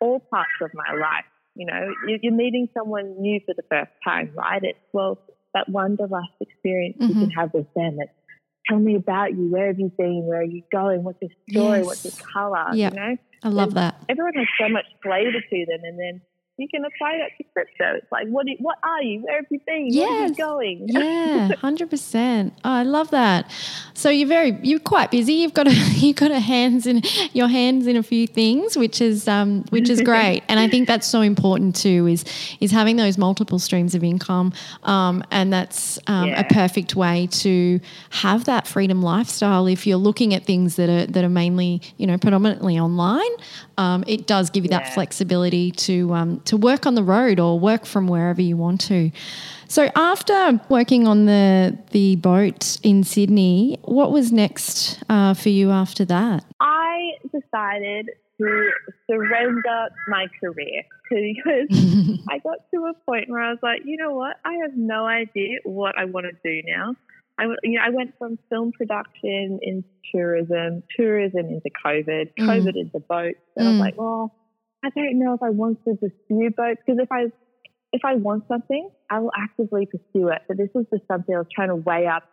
all 0.00 0.20
parts 0.20 0.50
of 0.60 0.70
my 0.74 0.94
life. 0.98 1.24
You 1.54 1.66
know, 1.66 1.94
you- 2.06 2.18
you're 2.22 2.32
meeting 2.34 2.68
someone 2.74 3.20
new 3.20 3.40
for 3.46 3.54
the 3.54 3.62
first 3.70 3.90
time, 4.04 4.32
right? 4.36 4.62
It's, 4.62 4.78
well, 4.92 5.18
that 5.54 5.68
wanderlust 5.68 6.32
experience 6.40 6.96
you 7.00 7.08
Mm-hmm. 7.08 7.20
can 7.20 7.30
have 7.30 7.54
with 7.54 7.72
them. 7.74 7.96
It's, 8.00 8.12
tell 8.68 8.78
me 8.78 8.96
about 8.96 9.32
you. 9.32 9.50
Where 9.50 9.68
have 9.68 9.78
you 9.78 9.90
been? 9.96 10.24
Where 10.26 10.40
are 10.40 10.44
you 10.44 10.62
going? 10.70 11.02
What's 11.02 11.18
your 11.22 11.30
story? 11.50 11.82
What's 11.82 12.04
your 12.04 12.12
color? 12.34 12.74
Yeah. 12.74 12.90
You 12.90 12.96
know? 12.96 13.16
i 13.42 13.48
love 13.48 13.74
that 13.74 13.94
everyone 14.08 14.32
has 14.34 14.46
so 14.58 14.68
much 14.68 14.86
flavor 15.02 15.40
to 15.50 15.66
them, 15.66 15.80
and 15.84 15.98
then 15.98 16.20
you 16.58 16.68
can 16.68 16.84
apply 16.84 17.18
that 17.18 17.36
to 17.36 17.44
crypto. 17.52 17.96
It's 17.96 18.10
like, 18.10 18.28
what? 18.28 18.46
Do, 18.46 18.54
what 18.60 18.78
are 18.82 19.02
you? 19.02 19.20
Where 19.20 19.36
have 19.36 19.46
you 19.50 19.60
been? 19.66 19.90
Where 19.94 20.08
are 20.08 20.26
you 20.26 20.34
going? 20.34 20.86
yeah, 20.88 21.48
hundred 21.60 21.90
percent. 21.90 22.54
Oh, 22.64 22.70
I 22.70 22.82
love 22.82 23.10
that. 23.10 23.50
So 23.92 24.08
you're 24.08 24.28
very 24.28 24.58
you're 24.62 24.80
quite 24.80 25.10
busy. 25.10 25.34
You've 25.34 25.52
got 25.52 25.68
a 25.68 25.74
you've 25.94 26.16
got 26.16 26.30
a 26.30 26.40
hands 26.40 26.86
in 26.86 27.02
your 27.34 27.48
hands 27.48 27.86
in 27.86 27.96
a 27.96 28.02
few 28.02 28.26
things, 28.26 28.76
which 28.76 29.02
is 29.02 29.28
um, 29.28 29.64
which 29.68 29.90
is 29.90 30.00
great. 30.00 30.42
and 30.48 30.58
I 30.58 30.68
think 30.68 30.88
that's 30.88 31.06
so 31.06 31.20
important 31.20 31.76
too. 31.76 32.06
Is 32.06 32.24
is 32.60 32.70
having 32.70 32.96
those 32.96 33.18
multiple 33.18 33.58
streams 33.58 33.94
of 33.94 34.02
income, 34.02 34.54
um, 34.84 35.22
and 35.30 35.52
that's 35.52 35.98
um, 36.06 36.30
a 36.30 36.44
perfect 36.44 36.96
way 36.96 37.28
to 37.32 37.80
have 38.10 38.44
that 38.46 38.66
freedom 38.66 39.02
lifestyle. 39.02 39.66
If 39.66 39.86
you're 39.86 39.98
looking 39.98 40.32
at 40.32 40.46
things 40.46 40.76
that 40.76 40.88
are 40.88 41.06
that 41.06 41.22
are 41.22 41.28
mainly 41.28 41.82
you 41.98 42.06
know 42.06 42.16
predominantly 42.16 42.78
online, 42.78 43.30
um, 43.76 44.04
it 44.06 44.26
does 44.26 44.48
give 44.48 44.64
you 44.64 44.70
that 44.70 44.94
flexibility 44.94 45.70
to 45.72 46.14
um, 46.14 46.40
to 46.46 46.56
work 46.56 46.86
on 46.86 46.94
the 46.94 47.02
road 47.02 47.38
or 47.40 47.58
work 47.58 47.86
from 47.86 48.08
wherever 48.08 48.40
you 48.42 48.56
want 48.56 48.80
to. 48.82 49.10
So 49.68 49.90
after 49.96 50.60
working 50.68 51.06
on 51.06 51.26
the 51.26 51.76
the 51.90 52.16
boat 52.16 52.78
in 52.82 53.02
Sydney, 53.04 53.78
what 53.84 54.12
was 54.12 54.32
next 54.32 55.02
uh, 55.08 55.34
for 55.34 55.48
you 55.48 55.70
after 55.70 56.04
that? 56.06 56.44
I 56.60 57.12
decided 57.32 58.10
to 58.38 58.70
surrender 59.10 59.88
my 60.08 60.26
career 60.40 60.82
because 61.10 61.68
I 62.28 62.38
got 62.38 62.58
to 62.74 62.84
a 62.86 62.94
point 63.06 63.28
where 63.28 63.40
I 63.40 63.50
was 63.50 63.58
like, 63.62 63.82
you 63.84 63.96
know 63.96 64.12
what? 64.14 64.36
I 64.44 64.54
have 64.62 64.76
no 64.76 65.06
idea 65.06 65.58
what 65.64 65.98
I 65.98 66.04
want 66.04 66.26
to 66.26 66.32
do 66.44 66.62
now. 66.66 66.94
I, 67.38 67.44
you 67.62 67.72
know, 67.78 67.82
I 67.84 67.90
went 67.90 68.14
from 68.18 68.38
film 68.48 68.72
production 68.72 69.58
into 69.62 69.86
tourism, 70.14 70.82
tourism 70.96 71.46
into 71.46 71.70
COVID, 71.84 72.30
Mm. 72.38 72.46
COVID 72.48 72.76
into 72.76 72.98
boats, 73.00 73.38
and 73.56 73.68
I 73.68 73.70
was 73.72 73.76
Mm. 73.76 73.80
like, 73.80 73.98
well, 73.98 74.32
I 74.86 74.90
don't 74.90 75.18
know 75.18 75.34
if 75.34 75.42
I 75.42 75.50
want 75.50 75.84
to 75.84 75.94
pursue 75.96 76.50
boats 76.56 76.80
because 76.86 77.00
if 77.02 77.10
I 77.10 77.24
if 77.92 78.02
I 78.04 78.14
want 78.16 78.44
something, 78.48 78.88
I 79.10 79.18
will 79.20 79.32
actively 79.36 79.86
pursue 79.86 80.28
it. 80.28 80.42
But 80.48 80.56
this 80.58 80.68
was 80.74 80.86
just 80.92 81.06
something 81.08 81.34
I 81.34 81.38
was 81.38 81.46
trying 81.54 81.68
to 81.68 81.76
weigh 81.76 82.06
up 82.06 82.24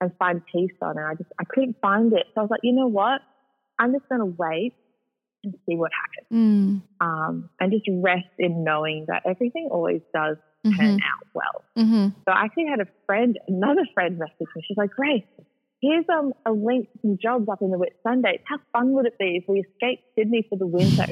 and 0.00 0.12
find 0.18 0.42
peace 0.52 0.70
on, 0.82 0.96
and 0.98 1.06
I 1.06 1.14
just 1.14 1.30
I 1.40 1.44
couldn't 1.44 1.76
find 1.82 2.12
it. 2.12 2.26
So 2.34 2.40
I 2.40 2.42
was 2.42 2.50
like, 2.50 2.60
you 2.62 2.72
know 2.72 2.86
what? 2.86 3.20
I'm 3.78 3.92
just 3.92 4.08
going 4.08 4.20
to 4.20 4.26
wait 4.38 4.74
and 5.44 5.54
see 5.66 5.76
what 5.76 5.90
happens, 5.94 6.28
Mm, 6.32 6.82
um, 7.00 7.48
and 7.60 7.72
just 7.72 7.84
rest 8.02 8.26
in 8.38 8.64
knowing 8.64 9.06
that 9.08 9.22
everything 9.24 9.68
always 9.70 10.02
does 10.12 10.36
turn 10.76 10.98
mhm, 10.98 11.00
out 11.00 11.26
well. 11.34 11.64
mhm. 11.76 12.12
So 12.24 12.32
I 12.32 12.44
actually 12.44 12.66
had 12.66 12.80
a 12.80 12.88
friend, 13.06 13.38
another 13.46 13.86
friend, 13.94 14.18
message 14.18 14.48
me. 14.54 14.62
She's 14.66 14.76
like, 14.76 14.90
Grace, 14.90 15.22
here's 15.80 16.04
um, 16.12 16.32
a 16.44 16.50
link 16.50 16.90
to 16.92 16.98
some 17.02 17.18
jobs 17.22 17.48
up 17.48 17.62
in 17.62 17.70
the 17.70 17.78
Whitsundays. 17.78 18.40
How 18.44 18.58
fun 18.72 18.92
would 18.94 19.06
it 19.06 19.16
be 19.18 19.36
if 19.40 19.44
we 19.48 19.60
escaped 19.60 20.02
Sydney 20.16 20.44
for 20.48 20.58
the 20.58 20.66
winter 20.66 21.06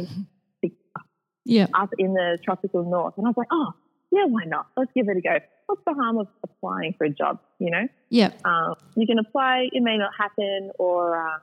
Yeah. 1.46 1.66
up 1.74 1.90
in 1.98 2.12
the 2.14 2.38
tropical 2.44 2.82
north? 2.84 3.14
And 3.16 3.26
I 3.26 3.30
was 3.30 3.36
like, 3.36 3.48
oh, 3.52 3.72
yeah, 4.12 4.24
why 4.26 4.44
not? 4.44 4.66
Let's 4.76 4.90
give 4.94 5.08
it 5.08 5.16
a 5.16 5.20
go. 5.20 5.38
What's 5.66 5.82
the 5.86 5.94
harm 5.94 6.18
of 6.18 6.28
applying 6.44 6.94
for 6.98 7.04
a 7.04 7.10
job? 7.10 7.38
You 7.58 7.70
know, 7.70 7.88
Yeah. 8.10 8.30
um, 8.44 8.74
you 8.96 9.06
can 9.06 9.18
apply, 9.18 9.68
it 9.72 9.82
may 9.82 9.96
not 9.96 10.10
happen, 10.18 10.70
or 10.78 11.16
uh, 11.16 11.38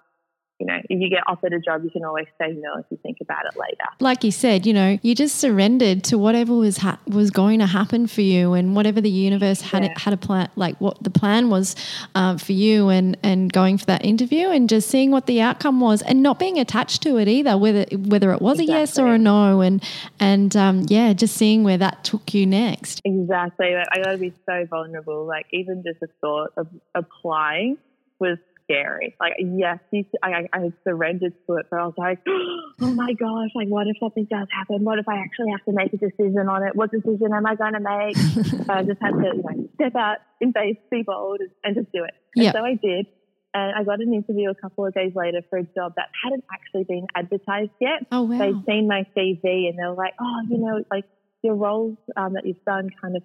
you 0.63 0.67
know, 0.67 0.79
if 0.89 1.01
you 1.01 1.09
get 1.09 1.23
offered 1.27 1.51
a 1.51 1.59
job, 1.59 1.83
you 1.83 1.89
can 1.89 2.05
always 2.05 2.27
say 2.39 2.53
no 2.53 2.77
if 2.79 2.85
you 2.89 2.97
think 3.03 3.17
about 3.19 3.45
it 3.45 3.59
later. 3.59 3.83
Like 3.99 4.23
you 4.23 4.31
said, 4.31 4.65
you 4.65 4.71
know, 4.71 4.97
you 5.01 5.13
just 5.13 5.35
surrendered 5.35 6.05
to 6.05 6.17
whatever 6.17 6.53
was 6.53 6.77
ha- 6.77 6.99
was 7.05 7.31
going 7.31 7.59
to 7.59 7.65
happen 7.65 8.07
for 8.07 8.21
you, 8.21 8.53
and 8.53 8.73
whatever 8.73 9.01
the 9.01 9.09
universe 9.09 9.59
had 9.59 9.83
Yeah. 9.83 9.93
had 9.99 10.13
a 10.13 10.17
plan, 10.17 10.49
like 10.55 10.79
what 10.79 11.03
the 11.03 11.09
plan 11.09 11.49
was 11.49 11.75
um, 12.15 12.37
for 12.37 12.53
you, 12.53 12.87
and 12.87 13.17
and 13.23 13.51
going 13.51 13.77
for 13.77 13.85
that 13.87 14.05
interview, 14.05 14.47
and 14.51 14.69
just 14.69 14.89
seeing 14.89 15.11
what 15.11 15.25
the 15.25 15.41
outcome 15.41 15.81
was, 15.81 16.01
and 16.01 16.23
not 16.23 16.39
being 16.39 16.57
attached 16.57 17.01
to 17.03 17.17
it 17.17 17.27
either, 17.27 17.57
whether 17.57 17.83
whether 17.97 18.31
it 18.31 18.41
was 18.41 18.57
a 18.59 18.63
yes 18.65 18.97
or 18.97 19.07
a 19.07 19.17
no, 19.17 19.59
and 19.59 19.83
and 20.21 20.55
um, 20.55 20.85
yeah, 20.87 21.11
just 21.11 21.35
seeing 21.35 21.65
where 21.65 21.77
that 21.77 22.05
took 22.05 22.33
you 22.33 22.45
next. 22.45 23.01
Exactly. 23.03 23.75
I 23.75 23.97
got 24.01 24.11
to 24.11 24.17
be 24.17 24.33
so 24.45 24.65
vulnerable. 24.69 25.25
Like 25.25 25.47
even 25.51 25.83
just 25.83 25.99
the 25.99 26.07
thought 26.21 26.53
of 26.55 26.67
applying 26.95 27.77
was 28.19 28.37
scary. 28.63 29.15
Like 29.19 29.33
yes, 29.39 29.79
you, 29.91 30.05
I, 30.21 30.29
I 30.31 30.47
I 30.53 30.73
surrendered 30.83 31.33
to 31.47 31.55
it, 31.55 31.67
but 31.69 31.79
I 31.79 31.85
was 31.85 31.93
like, 31.97 32.19
oh 32.27 32.93
my 32.93 33.13
gosh, 33.13 33.49
like 33.55 33.67
what 33.67 33.87
if 33.87 33.97
something 33.99 34.25
does 34.29 34.47
happen? 34.51 34.83
What 34.83 34.99
if 34.99 35.07
I 35.07 35.17
actually 35.17 35.51
have 35.51 35.63
to 35.65 35.71
make 35.73 35.93
a 35.93 35.97
decision 35.97 36.47
on 36.49 36.63
it? 36.67 36.75
What 36.75 36.91
decision 36.91 37.33
am 37.33 37.45
I 37.45 37.55
going 37.55 37.73
to 37.73 37.79
make? 37.79 38.17
so 38.17 38.65
I 38.73 38.83
just 38.83 39.01
had 39.01 39.11
to 39.11 39.31
you 39.35 39.43
know, 39.43 39.69
step 39.75 39.95
out 39.95 40.17
in 40.41 40.53
faith, 40.53 40.77
be 40.91 41.03
bold, 41.03 41.39
and, 41.41 41.49
and 41.63 41.75
just 41.75 41.91
do 41.91 42.03
it. 42.03 42.13
And 42.35 42.45
Yeah. 42.45 42.51
so 42.53 42.59
I 42.59 42.75
did. 42.75 43.07
And 43.55 43.75
I 43.77 43.83
got 43.83 44.01
an 44.01 44.11
interview 44.13 44.49
a 44.49 44.55
couple 44.55 44.85
of 44.87 44.95
days 44.95 45.11
later 45.15 45.41
for 45.49 45.59
a 45.59 45.63
job 45.63 45.93
that 45.97 46.07
hadn't 46.23 46.43
actually 46.51 46.85
been 46.85 47.05
advertised 47.15 47.69
yet 47.79 48.01
Oh 48.11 48.23
wow! 48.23 48.39
they'd 48.39 48.65
seen 48.65 48.87
my 48.87 49.05
CV 49.15 49.69
and 49.69 49.77
they 49.77 49.85
were 49.85 49.93
like, 49.93 50.13
oh, 50.19 50.39
you 50.49 50.57
know, 50.57 50.83
like 50.89 51.05
your 51.43 51.53
roles 51.55 51.97
um, 52.17 52.33
that 52.33 52.47
you've 52.47 52.63
done 52.65 52.89
kind 52.99 53.15
of 53.15 53.21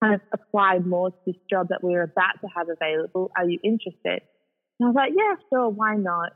kind 0.00 0.14
of 0.14 0.20
apply 0.32 0.78
more 0.78 1.10
to 1.10 1.16
this 1.26 1.34
job 1.50 1.68
that 1.70 1.82
we're 1.82 2.02
about 2.02 2.40
to 2.42 2.46
have 2.54 2.68
available. 2.68 3.32
Are 3.36 3.48
you 3.48 3.58
interested? 3.64 4.20
And 4.78 4.86
I 4.86 4.90
was 4.90 4.94
like, 4.94 5.12
yeah, 5.16 5.34
sure, 5.50 5.68
why 5.68 5.96
not? 5.96 6.32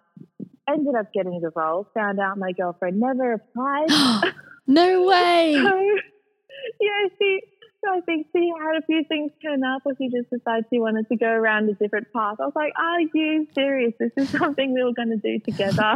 Ended 0.69 0.95
up 0.95 1.13
getting 1.13 1.41
the 1.41 1.51
role. 1.55 1.89
Found 1.95 2.21
out 2.21 2.39
my 2.39 2.53
girlfriend 2.53 3.01
never 3.01 3.35
applied. 3.35 4.33
no 4.67 5.05
way! 5.05 5.55
so, 5.63 5.81
yeah, 6.81 7.09
she. 7.19 7.41
So 7.83 7.91
I 7.91 8.01
think 8.03 8.27
he 8.35 8.53
had 8.63 8.77
a 8.77 8.83
few 8.85 9.05
things 9.05 9.33
turn 9.43 9.65
up, 9.65 9.81
or 9.87 9.93
he 9.99 10.11
just 10.11 10.29
decided 10.29 10.67
he 10.71 10.79
wanted 10.79 11.09
to 11.09 11.17
go 11.17 11.27
around 11.29 11.67
a 11.71 11.73
different 11.73 12.13
path. 12.13 12.37
I 12.39 12.45
was 12.45 12.53
like, 12.55 12.75
"Are 12.79 13.01
you 13.01 13.47
serious? 13.55 13.95
This 13.99 14.13
is 14.19 14.29
something 14.29 14.75
we 14.75 14.85
were 14.85 14.93
going 14.93 15.09
to 15.09 15.17
do 15.17 15.39
together." 15.39 15.95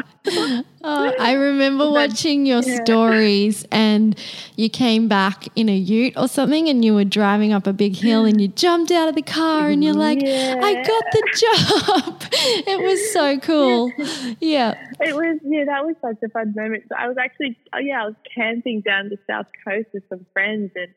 Oh, 0.83 1.15
I 1.21 1.33
remember 1.33 1.85
But- 1.85 1.93
watching 1.93 2.47
your 2.47 2.63
yeah. 2.63 2.83
stories, 2.85 3.67
and 3.71 4.19
you 4.57 4.71
came 4.71 5.09
back 5.09 5.47
in 5.57 5.69
a 5.69 5.77
ute 5.77 6.15
or 6.17 6.27
something, 6.27 6.71
and 6.71 6.83
you 6.83 6.95
were 6.95 7.05
driving 7.05 7.53
up 7.53 7.67
a 7.67 7.75
big 7.75 7.97
hill, 7.97 8.25
and 8.25 8.41
you 8.41 8.49
jumped 8.49 8.91
out 8.91 9.11
of 9.11 9.15
the 9.15 9.21
car, 9.23 9.69
and 9.69 9.85
you're 9.85 9.93
like, 9.93 10.23
"I 10.25 10.75
got 10.83 11.05
the 11.13 11.23
job!" 11.37 12.23
it 12.33 12.83
was 12.83 13.13
so 13.13 13.39
cool. 13.41 13.93
Yeah, 14.41 14.73
It 15.01 15.15
was, 15.15 15.39
yeah, 15.45 15.65
that 15.67 15.85
was 15.85 15.97
such 16.01 16.17
a 16.25 16.31
fun 16.31 16.55
moment. 16.57 16.85
So 16.89 16.95
I 16.99 17.09
was 17.09 17.19
actually, 17.19 17.59
oh 17.75 17.79
yeah, 17.79 18.05
I 18.05 18.07
was 18.07 18.15
camping 18.35 18.81
down 18.81 19.11
the 19.11 19.19
south 19.27 19.49
coast 19.67 19.89
with 19.93 20.05
some 20.09 20.25
friends 20.33 20.71
and 20.77 20.89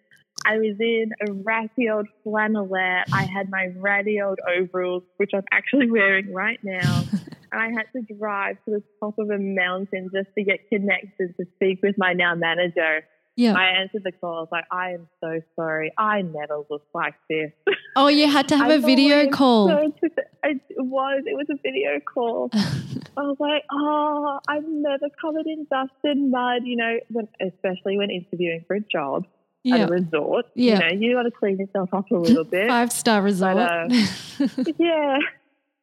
I 0.47 0.59
was 0.59 0.77
in 0.79 1.11
a 1.27 1.33
ratty 1.33 1.89
old 1.89 2.07
flannelette. 2.25 3.03
I 3.11 3.23
had 3.25 3.49
my 3.49 3.67
ratty 3.75 4.21
old 4.21 4.39
overalls, 4.47 5.03
which 5.17 5.31
I'm 5.33 5.43
actually 5.51 5.91
wearing 5.91 6.33
right 6.33 6.59
now. 6.63 7.03
and 7.51 7.61
I 7.61 7.67
had 7.67 7.87
to 7.93 8.15
drive 8.15 8.55
to 8.63 8.71
the 8.71 8.83
top 9.01 9.19
of 9.19 9.29
a 9.29 9.37
mountain 9.37 10.09
just 10.15 10.29
to 10.37 10.43
get 10.45 10.69
connected 10.69 11.35
to 11.35 11.45
speak 11.55 11.79
with 11.83 11.95
my 11.97 12.13
now 12.13 12.33
manager. 12.35 13.01
yeah. 13.35 13.55
I 13.55 13.81
answered 13.81 14.03
the 14.05 14.13
call. 14.13 14.37
I 14.37 14.39
was 14.39 14.49
like, 14.49 14.65
I 14.71 14.91
am 14.91 15.09
so 15.21 15.41
sorry. 15.57 15.91
I 15.97 16.21
never 16.21 16.63
looked 16.69 16.95
like 16.95 17.15
this. 17.29 17.51
Oh, 17.97 18.07
you 18.07 18.31
had 18.31 18.47
to 18.47 18.57
have 18.57 18.71
a 18.71 18.79
video 18.93 19.29
call. 19.29 19.91
So 20.43 20.49
it 20.49 20.61
was. 20.77 21.23
It 21.25 21.35
was 21.35 21.47
a 21.51 21.57
video 21.61 21.99
call. 21.99 22.49
I 22.53 23.21
was 23.21 23.35
like, 23.37 23.63
oh, 23.69 24.39
I've 24.47 24.63
never 24.65 25.07
covered 25.19 25.45
in 25.45 25.67
dust 25.69 25.91
and 26.05 26.31
mud. 26.31 26.61
You 26.63 26.77
know, 26.77 26.99
when, 27.09 27.27
especially 27.41 27.97
when 27.97 28.09
interviewing 28.11 28.63
for 28.65 28.75
a 28.75 28.79
job 28.79 29.25
yeah, 29.67 29.83
at 29.83 29.89
a 29.89 29.91
resort. 29.91 30.45
Yeah. 30.55 30.73
You 30.73 30.79
know, 30.79 31.01
you 31.07 31.15
got 31.15 31.23
to 31.23 31.31
clean 31.31 31.57
yourself 31.57 31.93
up 31.93 32.09
a 32.11 32.15
little 32.15 32.43
bit. 32.55 32.67
five 32.67 32.91
star 32.91 33.21
resort. 33.21 33.57
uh, 33.57 33.87
yeah. 34.77 35.17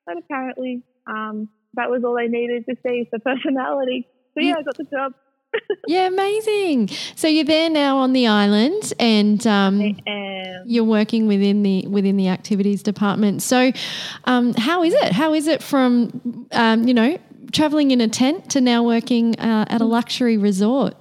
But 0.06 0.18
apparently, 0.18 0.82
um, 1.06 1.48
that 1.74 1.90
was 1.90 2.04
all 2.04 2.18
I 2.18 2.26
needed 2.26 2.66
to 2.66 2.76
see 2.82 3.08
for 3.10 3.18
personality. 3.18 4.06
So 4.34 4.40
yeah, 4.40 4.56
I 4.58 4.62
got 4.62 4.76
the 4.76 4.84
job. 4.84 5.14
yeah, 5.86 6.06
amazing. 6.06 6.88
So 7.14 7.28
you're 7.28 7.44
there 7.44 7.70
now 7.70 7.98
on 7.98 8.12
the 8.12 8.26
island, 8.26 8.92
and 8.98 9.46
um, 9.46 9.96
you're 10.66 10.84
working 10.84 11.28
within 11.28 11.62
the 11.62 11.86
within 11.86 12.16
the 12.16 12.28
activities 12.28 12.82
department. 12.82 13.40
So, 13.40 13.70
um, 14.24 14.52
how 14.54 14.82
is 14.82 14.94
it? 14.94 15.12
How 15.12 15.32
is 15.32 15.46
it 15.46 15.62
from 15.62 16.48
um, 16.50 16.88
you 16.88 16.94
know 16.94 17.18
traveling 17.52 17.92
in 17.92 18.00
a 18.00 18.08
tent 18.08 18.50
to 18.50 18.60
now 18.60 18.82
working 18.82 19.38
uh, 19.38 19.64
at 19.68 19.80
a 19.80 19.84
luxury 19.84 20.36
resort? 20.36 20.96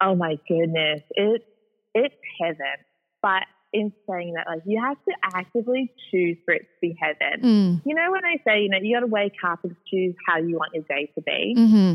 oh 0.00 0.14
my 0.14 0.38
goodness, 0.48 1.02
it 1.10 1.44
it's 1.94 2.14
heaven. 2.40 2.76
But 3.22 3.44
in 3.72 3.92
saying 4.08 4.34
that, 4.34 4.46
like 4.46 4.62
you 4.64 4.82
have 4.82 4.96
to 5.08 5.12
actively 5.36 5.92
choose 6.10 6.36
for 6.44 6.54
it 6.54 6.60
to 6.62 6.80
be 6.80 6.96
heaven. 7.00 7.42
Mm. 7.42 7.82
You 7.84 7.94
know 7.94 8.10
when 8.12 8.24
I 8.24 8.36
say, 8.46 8.62
you 8.62 8.68
know, 8.70 8.78
you 8.80 8.96
got 8.96 9.00
to 9.00 9.06
wake 9.06 9.34
up 9.44 9.60
and 9.64 9.76
choose 9.90 10.14
how 10.26 10.38
you 10.38 10.56
want 10.56 10.72
your 10.74 10.84
day 10.88 11.10
to 11.14 11.20
be. 11.22 11.54
hmm 11.56 11.94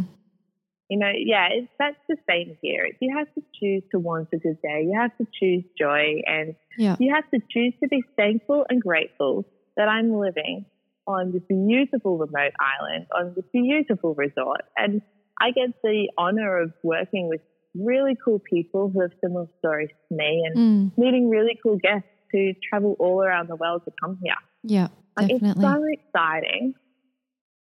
You 0.89 0.99
know, 0.99 1.11
yeah, 1.15 1.47
it's, 1.51 1.71
that's 1.79 1.97
the 2.07 2.17
same 2.29 2.57
here. 2.61 2.89
You 2.99 3.17
have 3.17 3.27
to 3.35 3.41
choose 3.59 3.83
to 3.91 3.99
want 3.99 4.29
a 4.33 4.37
good 4.37 4.61
day. 4.61 4.83
You 4.83 4.99
have 4.99 5.15
to 5.17 5.25
choose 5.39 5.63
joy, 5.79 6.21
and 6.25 6.55
Yeah. 6.77 6.95
you 6.99 7.13
have 7.13 7.29
to 7.31 7.39
choose 7.49 7.73
to 7.81 7.87
be 7.87 8.03
thankful 8.15 8.65
and 8.69 8.81
grateful 8.81 9.45
that 9.77 9.87
I'm 9.87 10.13
living 10.13 10.65
on 11.07 11.31
this 11.31 11.41
beautiful 11.49 12.17
remote 12.17 12.53
island, 12.59 13.07
on 13.13 13.33
this 13.35 13.45
beautiful 13.51 14.13
resort, 14.13 14.61
and 14.77 15.01
I 15.41 15.51
get 15.51 15.69
the 15.83 16.09
honor 16.17 16.61
of 16.61 16.73
working 16.83 17.27
with 17.27 17.41
really 17.75 18.15
cool 18.23 18.39
people 18.39 18.89
who 18.89 19.01
have 19.01 19.11
similar 19.21 19.47
stories 19.59 19.89
to 20.09 20.15
me, 20.15 20.43
and 20.45 20.57
Mm. 20.57 20.97
meeting 20.97 21.29
really 21.29 21.57
cool 21.63 21.77
guests 21.77 22.07
who 22.31 22.51
travel 22.67 22.95
all 22.99 23.21
around 23.21 23.47
the 23.49 23.55
world 23.55 23.83
to 23.85 23.91
come 24.01 24.17
here. 24.23 24.35
Yeah, 24.63 24.87
Like, 25.17 25.27
definitely. 25.27 25.63
it's 25.65 25.73
so 25.73 25.83
exciting. 25.85 26.73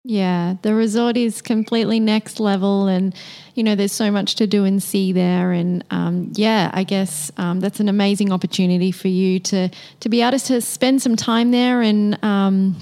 Yeah, 0.03 0.55
the 0.61 0.73
resort 0.73 1.17
is 1.17 1.41
completely 1.41 1.99
next 1.99 2.39
level, 2.39 2.87
and 2.87 3.13
you 3.55 3.63
know, 3.63 3.75
there's 3.75 3.91
so 3.91 4.09
much 4.09 4.35
to 4.35 4.47
do 4.47 4.63
and 4.63 4.81
see 4.81 5.11
there. 5.11 5.51
And 5.51 5.83
um, 5.91 6.31
yeah, 6.35 6.69
I 6.73 6.83
guess 6.85 7.29
um, 7.37 7.59
that's 7.59 7.81
an 7.81 7.89
amazing 7.89 8.31
opportunity 8.31 8.91
for 8.93 9.09
you 9.09 9.39
to 9.41 9.69
to 9.99 10.09
be 10.09 10.21
able 10.21 10.39
to 10.39 10.61
spend 10.61 11.01
some 11.01 11.15
time 11.17 11.51
there 11.51 11.81
and. 11.81 12.23
Um, 12.23 12.77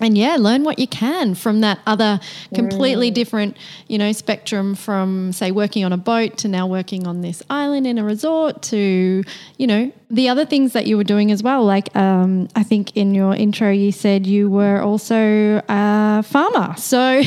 and 0.00 0.16
yeah, 0.16 0.36
learn 0.36 0.64
what 0.64 0.78
you 0.78 0.86
can 0.86 1.34
from 1.34 1.60
that 1.60 1.78
other 1.86 2.20
completely 2.54 3.10
different, 3.10 3.56
you 3.88 3.98
know, 3.98 4.12
spectrum 4.12 4.74
from 4.74 5.32
say 5.32 5.50
working 5.50 5.84
on 5.84 5.92
a 5.92 5.96
boat 5.96 6.38
to 6.38 6.48
now 6.48 6.66
working 6.66 7.06
on 7.06 7.20
this 7.20 7.42
island 7.50 7.86
in 7.86 7.98
a 7.98 8.04
resort 8.04 8.62
to, 8.62 9.22
you 9.58 9.66
know, 9.66 9.92
the 10.10 10.28
other 10.28 10.44
things 10.44 10.72
that 10.72 10.86
you 10.86 10.96
were 10.96 11.04
doing 11.04 11.30
as 11.30 11.42
well. 11.42 11.64
Like 11.64 11.94
um, 11.96 12.48
I 12.56 12.62
think 12.62 12.96
in 12.96 13.14
your 13.14 13.34
intro 13.34 13.70
you 13.70 13.92
said 13.92 14.26
you 14.26 14.50
were 14.50 14.80
also 14.80 15.62
a 15.68 16.22
farmer. 16.22 16.74
So 16.76 17.22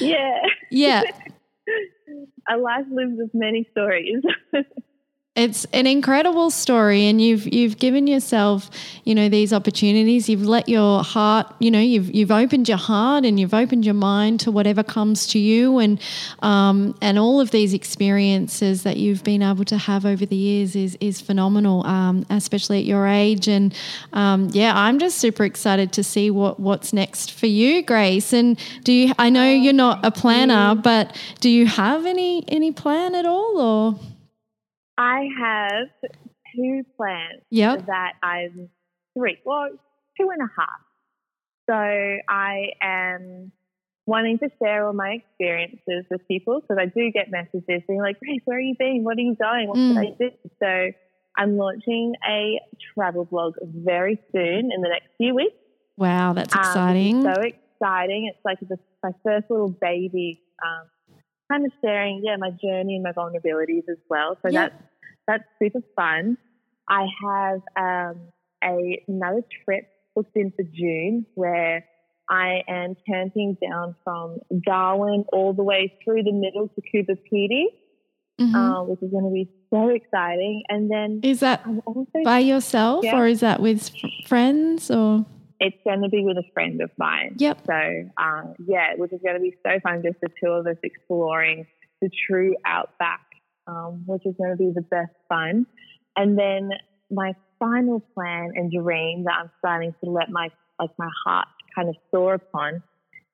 Yeah. 0.00 0.40
yeah, 0.70 1.02
A 2.48 2.56
life 2.58 2.84
lived 2.90 3.16
with 3.16 3.30
many 3.32 3.66
stories. 3.70 4.22
It's 5.36 5.64
an 5.72 5.88
incredible 5.88 6.48
story, 6.52 7.06
and 7.06 7.20
you've 7.20 7.52
you've 7.52 7.76
given 7.78 8.06
yourself, 8.06 8.70
you 9.02 9.16
know, 9.16 9.28
these 9.28 9.52
opportunities. 9.52 10.28
You've 10.28 10.46
let 10.46 10.68
your 10.68 11.02
heart, 11.02 11.52
you 11.58 11.72
know, 11.72 11.80
you've 11.80 12.14
you've 12.14 12.30
opened 12.30 12.68
your 12.68 12.78
heart 12.78 13.24
and 13.24 13.40
you've 13.40 13.52
opened 13.52 13.84
your 13.84 13.94
mind 13.94 14.38
to 14.40 14.52
whatever 14.52 14.84
comes 14.84 15.26
to 15.28 15.40
you, 15.40 15.78
and 15.78 16.00
um, 16.42 16.96
and 17.02 17.18
all 17.18 17.40
of 17.40 17.50
these 17.50 17.74
experiences 17.74 18.84
that 18.84 18.96
you've 18.96 19.24
been 19.24 19.42
able 19.42 19.64
to 19.64 19.76
have 19.76 20.06
over 20.06 20.24
the 20.24 20.36
years 20.36 20.76
is 20.76 20.96
is 21.00 21.20
phenomenal, 21.20 21.84
um, 21.84 22.24
especially 22.30 22.78
at 22.78 22.84
your 22.84 23.08
age. 23.08 23.48
And 23.48 23.74
um, 24.12 24.50
yeah, 24.52 24.72
I'm 24.76 25.00
just 25.00 25.18
super 25.18 25.44
excited 25.44 25.90
to 25.94 26.04
see 26.04 26.30
what 26.30 26.60
what's 26.60 26.92
next 26.92 27.32
for 27.32 27.46
you, 27.46 27.82
Grace. 27.82 28.32
And 28.32 28.56
do 28.84 28.92
you? 28.92 29.12
I 29.18 29.30
know 29.30 29.50
you're 29.50 29.72
not 29.72 30.04
a 30.04 30.12
planner, 30.12 30.76
but 30.76 31.20
do 31.40 31.50
you 31.50 31.66
have 31.66 32.06
any 32.06 32.44
any 32.46 32.70
plan 32.70 33.16
at 33.16 33.26
all, 33.26 33.58
or? 33.58 34.13
I 34.96 35.28
have 35.40 35.88
two 36.54 36.82
plans 36.96 37.42
Yep. 37.50 37.86
that 37.86 38.12
I'm 38.22 38.68
three, 39.16 39.38
well, 39.44 39.68
two 40.20 40.28
and 40.30 40.40
a 40.42 40.50
half. 40.58 40.80
So 41.68 41.74
I 42.28 42.66
am 42.82 43.52
wanting 44.06 44.38
to 44.38 44.48
share 44.62 44.86
all 44.86 44.92
my 44.92 45.12
experiences 45.22 46.04
with 46.10 46.26
people 46.28 46.60
because 46.60 46.76
I 46.78 46.86
do 46.86 47.10
get 47.10 47.30
messages 47.30 47.82
being 47.88 48.00
like, 48.00 48.20
Grace, 48.20 48.40
where 48.44 48.58
are 48.58 48.60
you 48.60 48.74
been? 48.78 49.02
What 49.02 49.16
are 49.16 49.20
you 49.22 49.34
doing? 49.34 49.68
What 49.68 49.78
Mm. 49.78 49.88
should 49.88 49.98
I 49.98 50.10
do? 50.18 50.30
So 50.60 50.92
I'm 51.36 51.56
launching 51.56 52.14
a 52.28 52.60
travel 52.94 53.24
blog 53.24 53.54
very 53.62 54.18
soon 54.32 54.70
in 54.72 54.80
the 54.82 54.88
next 54.88 55.08
few 55.16 55.34
weeks. 55.34 55.56
Wow, 55.96 56.34
that's 56.34 56.54
Um, 56.54 56.60
exciting. 56.60 57.22
so 57.22 57.40
exciting. 57.40 58.26
It's 58.26 58.44
like 58.44 58.60
the, 58.60 58.78
my 59.02 59.10
first 59.24 59.50
little 59.50 59.70
baby, 59.70 60.42
um, 60.64 60.86
kind 61.50 61.64
of 61.66 61.72
sharing, 61.82 62.22
yeah, 62.24 62.36
my 62.38 62.50
journey 62.50 62.94
and 62.96 63.02
my 63.02 63.12
vulnerabilities 63.12 63.88
as 63.90 63.98
well. 64.08 64.36
So 64.42 64.48
Yeah. 64.50 64.68
that's 64.68 64.82
that's 65.26 65.44
super 65.60 65.80
fun. 65.96 66.36
I 66.88 67.06
have 67.24 67.60
um, 67.76 68.20
a, 68.62 69.02
another 69.08 69.42
trip 69.64 69.84
booked 70.14 70.36
in 70.36 70.50
for 70.50 70.62
June 70.62 71.24
where 71.34 71.86
I 72.28 72.62
am 72.68 72.94
camping 73.08 73.56
down 73.60 73.94
from 74.04 74.38
Darwin 74.66 75.24
all 75.32 75.54
the 75.54 75.62
way 75.62 75.94
through 76.04 76.22
the 76.24 76.32
middle 76.32 76.68
to 76.68 76.82
Coober 76.92 77.16
Pedy, 77.32 77.66
Mhm. 78.40 78.54
uh, 78.54 78.84
which 78.84 79.02
is 79.02 79.10
going 79.10 79.24
to 79.24 79.30
be 79.30 79.48
so 79.70 79.88
exciting. 79.88 80.62
And 80.68 80.90
then 80.90 81.20
is 81.22 81.40
that 81.40 81.64
by 82.24 82.40
yourself 82.40 83.04
Yeah. 83.04 83.18
or 83.18 83.26
is 83.26 83.40
that 83.40 83.60
with 83.60 83.90
friends 84.26 84.90
or? 84.90 85.24
It's 85.64 85.76
going 85.82 86.02
to 86.02 86.10
be 86.10 86.22
with 86.24 86.36
a 86.36 86.44
friend 86.52 86.82
of 86.82 86.90
mine. 86.98 87.36
Yep. 87.38 87.60
So, 87.66 87.72
uh, 87.72 88.42
yeah, 88.66 88.94
which 88.96 89.12
is 89.12 89.20
going 89.24 89.36
to 89.36 89.40
be 89.40 89.54
so 89.64 89.80
fun, 89.82 90.02
just 90.04 90.20
the 90.20 90.28
two 90.42 90.50
of 90.50 90.66
us 90.66 90.76
exploring 90.82 91.66
the 92.02 92.10
true 92.28 92.54
outback, 92.66 93.24
um, 93.66 94.04
which 94.06 94.26
is 94.26 94.34
going 94.36 94.50
to 94.50 94.56
be 94.56 94.72
the 94.74 94.82
best 94.82 95.14
fun. 95.28 95.66
And 96.16 96.38
then 96.38 96.70
my 97.10 97.32
final 97.58 98.00
plan 98.14 98.52
and 98.54 98.70
dream 98.70 99.24
that 99.24 99.34
I'm 99.40 99.50
starting 99.58 99.94
to 100.04 100.10
let 100.10 100.30
my 100.30 100.50
like 100.78 100.90
my 100.98 101.08
heart 101.24 101.48
kind 101.74 101.88
of 101.88 101.94
soar 102.10 102.34
upon 102.34 102.82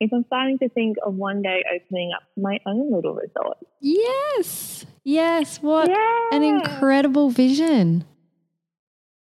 is 0.01 0.11
I'm 0.13 0.25
starting 0.27 0.59
to 0.59 0.69
think 0.69 0.97
of 1.05 1.15
one 1.15 1.43
day 1.43 1.65
opening 1.75 2.13
up 2.15 2.23
my 2.37 2.59
own 2.67 2.93
little 2.93 3.15
resort. 3.15 3.59
Yes. 3.81 4.87
Yes. 5.05 5.59
What 5.63 5.89
yeah. 5.89 6.29
an 6.33 6.43
incredible 6.43 7.31
vision. 7.31 8.05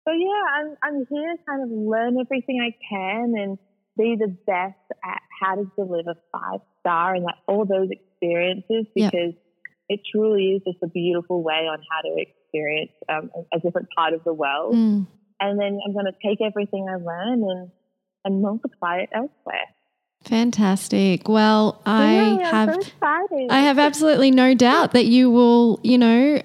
So 0.06 0.12
yeah, 0.12 0.42
I'm 0.58 0.76
I'm 0.82 1.06
here 1.10 1.36
to 1.36 1.42
kind 1.48 1.62
of 1.62 1.70
learn 1.70 2.18
everything 2.20 2.60
I 2.60 2.76
can 2.88 3.34
and 3.36 3.58
be 3.96 4.16
the 4.18 4.28
best 4.46 4.76
at 5.04 5.22
how 5.40 5.54
to 5.56 5.70
deliver 5.76 6.14
five 6.32 6.60
star 6.80 7.14
and 7.14 7.24
like 7.24 7.36
all 7.48 7.64
those 7.64 7.88
experiences 7.90 8.86
because 8.94 9.34
it 9.88 10.00
truly 10.10 10.56
is 10.56 10.62
just 10.66 10.78
a 10.82 10.88
beautiful 10.88 11.42
way 11.42 11.66
on 11.70 11.78
how 11.90 12.00
to 12.02 12.16
experience 12.20 12.92
um, 13.08 13.30
a, 13.34 13.56
a 13.56 13.60
different 13.60 13.88
part 13.96 14.12
of 14.14 14.24
the 14.24 14.32
world. 14.32 14.74
Mm. 14.74 15.06
And 15.40 15.60
then 15.60 15.78
I'm 15.86 15.92
going 15.92 16.06
to 16.06 16.12
take 16.26 16.40
everything 16.40 16.86
I 16.88 16.96
learn 16.96 17.42
and 17.42 17.70
and 18.24 18.42
multiply 18.42 18.98
it 18.98 19.10
elsewhere. 19.12 19.68
Fantastic. 20.24 21.28
Well, 21.28 21.82
I 21.84 22.38
Yeah, 22.40 22.50
have 22.50 22.82
so. 22.82 23.26
I 23.50 23.60
have 23.60 23.78
absolutely 23.78 24.30
no 24.30 24.54
doubt 24.54 24.92
that 24.92 25.04
you 25.04 25.30
will, 25.30 25.80
you 25.82 25.98
know, 25.98 26.40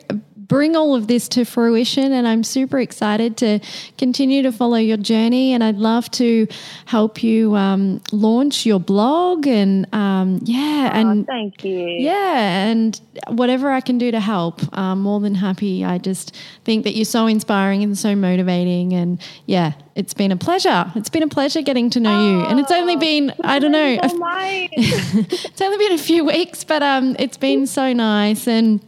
bring 0.49 0.75
all 0.75 0.93
of 0.95 1.07
this 1.07 1.29
to 1.29 1.45
fruition. 1.45 2.12
And 2.12 2.27
I'm 2.27 2.43
super 2.43 2.79
excited 2.79 3.38
to 3.38 3.59
continue 3.97 4.41
to 4.41 4.51
follow 4.51 4.75
your 4.77 4.97
journey. 4.97 5.53
And 5.53 5.63
I'd 5.63 5.77
love 5.77 6.12
to 6.12 6.45
help 6.85 7.23
you 7.23 7.55
um, 7.55 8.01
launch 8.12 8.65
your 8.65 8.79
blog 8.81 9.47
and, 9.47 9.88
um, 9.93 10.39
yeah, 10.43 10.91
Oh, 10.93 10.99
and 10.99 11.25
thank 11.25 11.63
you. 11.63 11.85
yeah, 11.88 12.67
and 12.67 12.99
whatever 13.27 13.69
I 13.71 13.79
can 13.79 13.97
do 13.97 14.12
to 14.12 14.19
help, 14.19 14.59
I'm 14.73 15.01
more 15.01 15.19
than 15.21 15.35
happy. 15.35 15.85
I 15.85 15.99
just 15.99 16.35
think 16.65 16.83
that 16.83 16.95
you're 16.95 17.05
so 17.05 17.27
inspiring 17.27 17.83
and 17.83 17.97
so 17.97 18.15
motivating. 18.15 18.93
And 18.93 19.21
yeah, 19.45 19.73
it's 19.95 20.13
been 20.15 20.31
a 20.31 20.38
pleasure. 20.38 20.91
It's 20.95 21.09
been 21.09 21.23
a 21.23 21.27
pleasure 21.27 21.62
getting 21.62 21.89
to 21.91 21.99
know 21.99 22.31
you. 22.31 22.41
And 22.45 22.59
it's 22.59 22.71
only 22.71 22.95
been, 22.95 23.33
I 23.43 23.59
don't 23.59 23.71
know, 23.71 23.99
Oh, 24.01 24.17
my. 24.17 24.67
it's 24.73 25.62
only 25.62 25.77
been 25.77 25.91
a 25.93 25.97
few 26.01 26.25
weeks, 26.25 26.63
but 26.63 26.81
um, 26.81 27.15
it's 27.19 27.38
been 27.38 27.67
so 27.67 27.93
nice. 27.93 28.47
And 28.47 28.81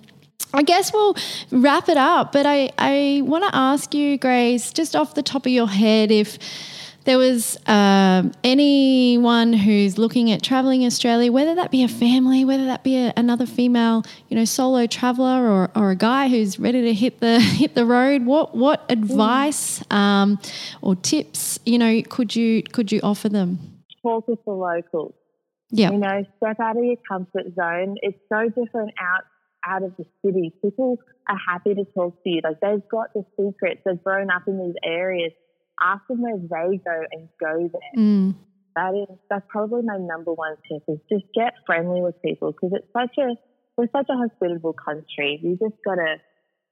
I 0.54 0.64
guess 0.64 0.92
we'll 0.94 1.16
wrap 1.52 1.90
it 1.90 1.98
up. 1.98 2.32
But 2.32 2.46
I, 2.46 2.72
I 2.78 3.22
want 3.24 3.44
to 3.46 3.56
ask 3.56 3.94
you, 3.94 4.18
Grace, 4.18 4.72
just 4.72 4.96
off 4.96 5.16
the 5.16 5.24
top 5.24 5.46
of 5.46 5.52
your 5.52 5.68
head, 5.68 6.12
if 6.12 6.38
there 7.06 7.18
was 7.18 7.58
um, 7.68 8.32
anyone 8.44 9.54
who's 9.54 9.98
looking 9.98 10.32
at 10.32 10.44
traveling 10.44 10.86
Australia, 10.86 11.32
whether 11.32 11.56
that 11.56 11.72
be 11.72 11.84
a 11.84 11.88
family, 11.88 12.46
whether 12.46 12.66
that 12.66 12.84
be 12.84 12.98
a, 12.98 13.14
another 13.18 13.46
female, 13.46 14.04
you 14.30 14.38
know, 14.38 14.46
solo 14.46 14.86
traveler, 14.86 15.50
or, 15.50 15.72
or 15.76 15.92
a 15.92 15.96
guy 15.96 16.28
who's 16.28 16.60
ready 16.60 16.82
to 16.84 16.94
hit 16.94 17.20
the 17.20 17.40
hit 17.40 17.74
the 17.74 17.86
road, 17.86 18.26
what 18.26 18.56
what 18.56 18.86
advice 18.90 19.84
um, 19.92 20.40
or 20.82 20.96
tips, 20.96 21.60
you 21.66 21.80
know, 21.80 22.02
could 22.04 22.36
you 22.36 22.62
could 22.64 22.92
you 22.92 23.00
offer 23.02 23.30
them? 23.30 23.60
Talk 24.04 24.28
with 24.28 24.44
the 24.46 24.52
locals. 24.52 25.14
Yeah. 25.72 25.92
You 25.92 25.98
know, 26.00 26.26
step 26.38 26.60
out 26.60 26.78
of 26.78 26.84
your 26.84 26.98
comfort 27.08 27.56
zone. 27.56 27.96
It's 28.02 28.20
so 28.30 28.50
different 28.50 28.92
out 29.00 29.24
out 29.66 29.84
of 29.84 29.96
the 29.98 30.06
city. 30.26 30.54
People 30.62 30.98
are 31.30 31.38
happy 31.48 31.74
to 31.76 31.86
talk 31.94 32.16
to 32.24 32.30
you. 32.30 32.42
Like 32.44 32.60
they've 32.62 32.88
got 32.90 33.14
the 33.14 33.24
secrets. 33.38 33.82
They've 33.86 34.04
grown 34.04 34.30
up 34.32 34.44
in 34.48 34.58
these 34.58 34.76
areas. 34.84 35.32
Ask 35.82 36.08
them 36.08 36.22
where 36.22 36.38
they 36.38 36.78
go 36.78 37.02
and 37.12 37.30
go 37.40 37.70
there. 37.72 38.04
Mm, 38.04 38.36
That 38.76 38.94
is 38.96 39.18
that's 39.30 39.46
probably 39.50 39.82
my 39.84 39.98
number 39.98 40.34
one 40.34 40.56
tip 40.70 40.84
is 40.88 41.00
just 41.12 41.26
get 41.34 41.54
friendly 41.66 42.02
with 42.02 42.22
people 42.22 42.52
because 42.52 42.72
it's 42.74 42.92
such 42.94 43.18
a 43.18 43.36
we're 43.78 43.88
such 43.92 44.08
a 44.10 44.14
hospitable 44.18 44.74
country. 44.74 45.40
You 45.42 45.58
just 45.58 45.82
got 45.86 45.96
to 45.96 46.18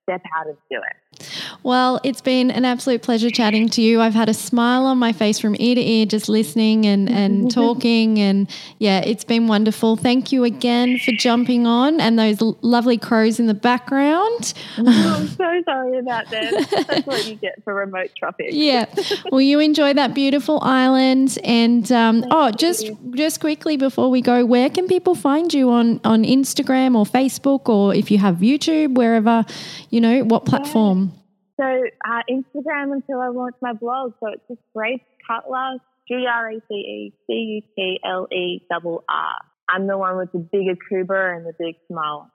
step 0.04 0.22
out 0.38 0.48
and 0.48 0.58
do 0.70 0.78
it. 0.78 1.39
Well, 1.64 2.00
it's 2.04 2.22
been 2.22 2.52
an 2.52 2.64
absolute 2.64 3.02
pleasure 3.02 3.30
chatting 3.30 3.68
to 3.70 3.82
you. 3.82 4.00
I've 4.00 4.14
had 4.14 4.30
a 4.30 4.34
smile 4.34 4.86
on 4.86 4.98
my 4.98 5.12
face 5.12 5.40
from 5.40 5.56
ear 5.60 5.76
to 5.76 5.82
ear 5.82 6.06
just 6.06 6.30
listening 6.30 6.86
and, 6.86 7.10
and 7.10 7.52
talking. 7.54 8.18
And 8.20 8.50
yeah, 8.78 9.00
it's 9.00 9.24
been 9.24 9.48
wonderful. 9.48 9.98
Thank 9.98 10.32
you 10.32 10.46
again 10.46 11.00
for 11.00 11.12
jumping 11.12 11.68
on 11.68 12.00
and 12.00 12.18
those 12.18 12.42
lovely 12.62 12.98
crows 12.98 13.40
in 13.40 13.48
the 13.48 13.54
background. 13.54 14.54
Oh, 14.92 15.16
I'm 15.18 15.28
so 15.28 15.62
sorry 15.66 16.00
about 16.00 16.30
that. 16.30 16.86
That's 16.88 17.06
what 17.06 17.28
you 17.28 17.36
get 17.36 17.64
for 17.64 17.74
remote 17.74 18.10
traffic. 18.18 18.48
yeah. 18.52 18.86
Well, 19.32 19.42
you 19.42 19.60
enjoy 19.60 19.94
that 19.94 20.14
beautiful 20.14 20.60
island. 20.64 21.38
And 21.44 21.90
um, 21.92 22.26
oh, 22.32 22.50
just 22.52 22.90
just 23.12 23.40
quickly 23.40 23.78
before 23.78 24.10
we 24.10 24.22
go, 24.22 24.46
where 24.46 24.70
can 24.70 24.88
people 24.88 25.16
find 25.16 25.54
you 25.54 25.70
on, 25.70 26.00
on 26.04 26.24
Instagram 26.24 26.96
or 26.96 27.06
Facebook 27.06 27.70
or 27.70 27.94
if 27.94 28.10
you 28.10 28.18
have 28.18 28.38
YouTube, 28.38 28.96
wherever, 28.96 29.46
you 29.90 30.02
know, 30.02 30.24
what 30.24 30.46
platform? 30.46 31.19
So 31.60 31.66
uh, 31.66 32.22
Instagram 32.30 32.94
until 32.94 33.20
I 33.20 33.28
launch 33.28 33.56
my 33.62 33.74
blog. 33.74 34.14
So 34.22 34.28
it's 34.28 34.42
just 34.48 34.62
Grace 34.74 35.02
Cutler, 35.28 35.78
G 36.08 36.26
R 36.26 36.52
A 36.52 36.62
C 36.70 36.74
E 36.74 37.14
C 37.28 37.34
U 37.34 37.62
T 37.76 38.00
L 38.06 38.28
E 38.32 38.62
double 38.72 39.04
R. 39.10 39.34
I'm 39.68 39.86
the 39.86 39.98
one 39.98 40.18
with 40.18 40.32
the 40.32 40.40
big 40.40 40.68
Akubra 40.68 41.36
and 41.36 41.46
the 41.46 41.54
big 41.60 41.76
smile. 41.88 42.32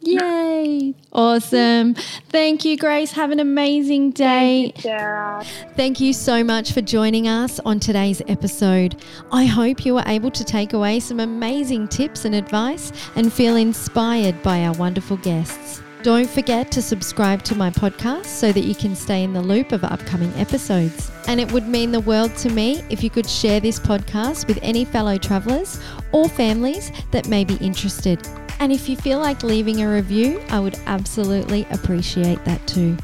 Yay! 0.00 0.94
Awesome. 1.12 1.94
Thank 2.28 2.64
you, 2.64 2.76
Grace. 2.76 3.12
Have 3.12 3.30
an 3.30 3.40
amazing 3.40 4.10
day. 4.10 4.72
Thank 4.72 4.76
you, 4.76 4.82
Sarah. 4.82 5.44
Thank 5.76 6.00
you 6.00 6.12
so 6.12 6.44
much 6.44 6.72
for 6.72 6.82
joining 6.82 7.28
us 7.28 7.60
on 7.60 7.80
today's 7.80 8.22
episode. 8.28 8.96
I 9.32 9.46
hope 9.46 9.86
you 9.86 9.94
were 9.94 10.04
able 10.06 10.30
to 10.32 10.44
take 10.44 10.72
away 10.74 11.00
some 11.00 11.20
amazing 11.20 11.88
tips 11.88 12.24
and 12.24 12.34
advice 12.34 12.92
and 13.16 13.32
feel 13.32 13.56
inspired 13.56 14.42
by 14.42 14.64
our 14.64 14.74
wonderful 14.74 15.16
guests. 15.18 15.83
Don't 16.04 16.28
forget 16.28 16.70
to 16.72 16.82
subscribe 16.82 17.42
to 17.44 17.54
my 17.54 17.70
podcast 17.70 18.26
so 18.26 18.52
that 18.52 18.64
you 18.64 18.74
can 18.74 18.94
stay 18.94 19.22
in 19.22 19.32
the 19.32 19.40
loop 19.40 19.72
of 19.72 19.84
upcoming 19.84 20.30
episodes. 20.34 21.10
And 21.28 21.40
it 21.40 21.50
would 21.50 21.66
mean 21.66 21.92
the 21.92 22.00
world 22.00 22.36
to 22.36 22.50
me 22.50 22.82
if 22.90 23.02
you 23.02 23.08
could 23.08 23.26
share 23.26 23.58
this 23.58 23.80
podcast 23.80 24.46
with 24.46 24.58
any 24.60 24.84
fellow 24.84 25.16
travelers 25.16 25.80
or 26.12 26.28
families 26.28 26.92
that 27.10 27.28
may 27.28 27.42
be 27.42 27.56
interested. 27.56 28.20
And 28.60 28.70
if 28.70 28.86
you 28.86 28.96
feel 28.96 29.18
like 29.18 29.42
leaving 29.42 29.80
a 29.80 29.90
review, 29.90 30.42
I 30.50 30.60
would 30.60 30.78
absolutely 30.84 31.66
appreciate 31.70 32.44
that 32.44 32.66
too. 32.66 32.98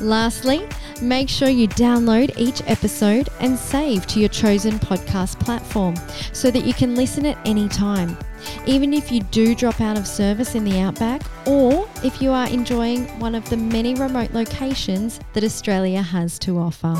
Lastly, 0.00 0.68
make 1.00 1.28
sure 1.28 1.48
you 1.48 1.68
download 1.68 2.36
each 2.36 2.60
episode 2.66 3.28
and 3.38 3.56
save 3.56 4.04
to 4.08 4.18
your 4.18 4.30
chosen 4.30 4.80
podcast 4.80 5.38
platform 5.38 5.94
so 6.32 6.50
that 6.50 6.64
you 6.64 6.74
can 6.74 6.96
listen 6.96 7.24
at 7.24 7.38
any 7.46 7.68
time. 7.68 8.18
Even 8.66 8.92
if 8.92 9.12
you 9.12 9.20
do 9.22 9.54
drop 9.54 9.80
out 9.80 9.96
of 9.98 10.06
service 10.06 10.54
in 10.54 10.64
the 10.64 10.80
outback, 10.80 11.22
or 11.46 11.88
if 12.02 12.20
you 12.20 12.30
are 12.30 12.48
enjoying 12.48 13.06
one 13.18 13.34
of 13.34 13.48
the 13.50 13.56
many 13.56 13.94
remote 13.94 14.32
locations 14.32 15.20
that 15.32 15.44
Australia 15.44 16.02
has 16.02 16.38
to 16.40 16.58
offer. 16.58 16.94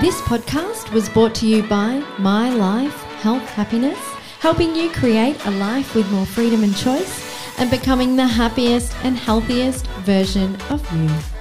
This 0.00 0.20
podcast 0.22 0.92
was 0.92 1.08
brought 1.08 1.34
to 1.36 1.46
you 1.46 1.62
by 1.64 1.98
My 2.18 2.50
Life 2.50 3.02
Health 3.22 3.48
Happiness, 3.50 3.98
helping 4.38 4.76
you 4.76 4.90
create 4.90 5.44
a 5.46 5.50
life 5.50 5.94
with 5.94 6.08
more 6.12 6.26
freedom 6.26 6.62
and 6.62 6.76
choice 6.76 7.26
and 7.58 7.70
becoming 7.70 8.14
the 8.14 8.26
happiest 8.26 8.94
and 9.02 9.16
healthiest 9.16 9.86
version 10.04 10.54
of 10.70 10.80
you. 10.92 11.35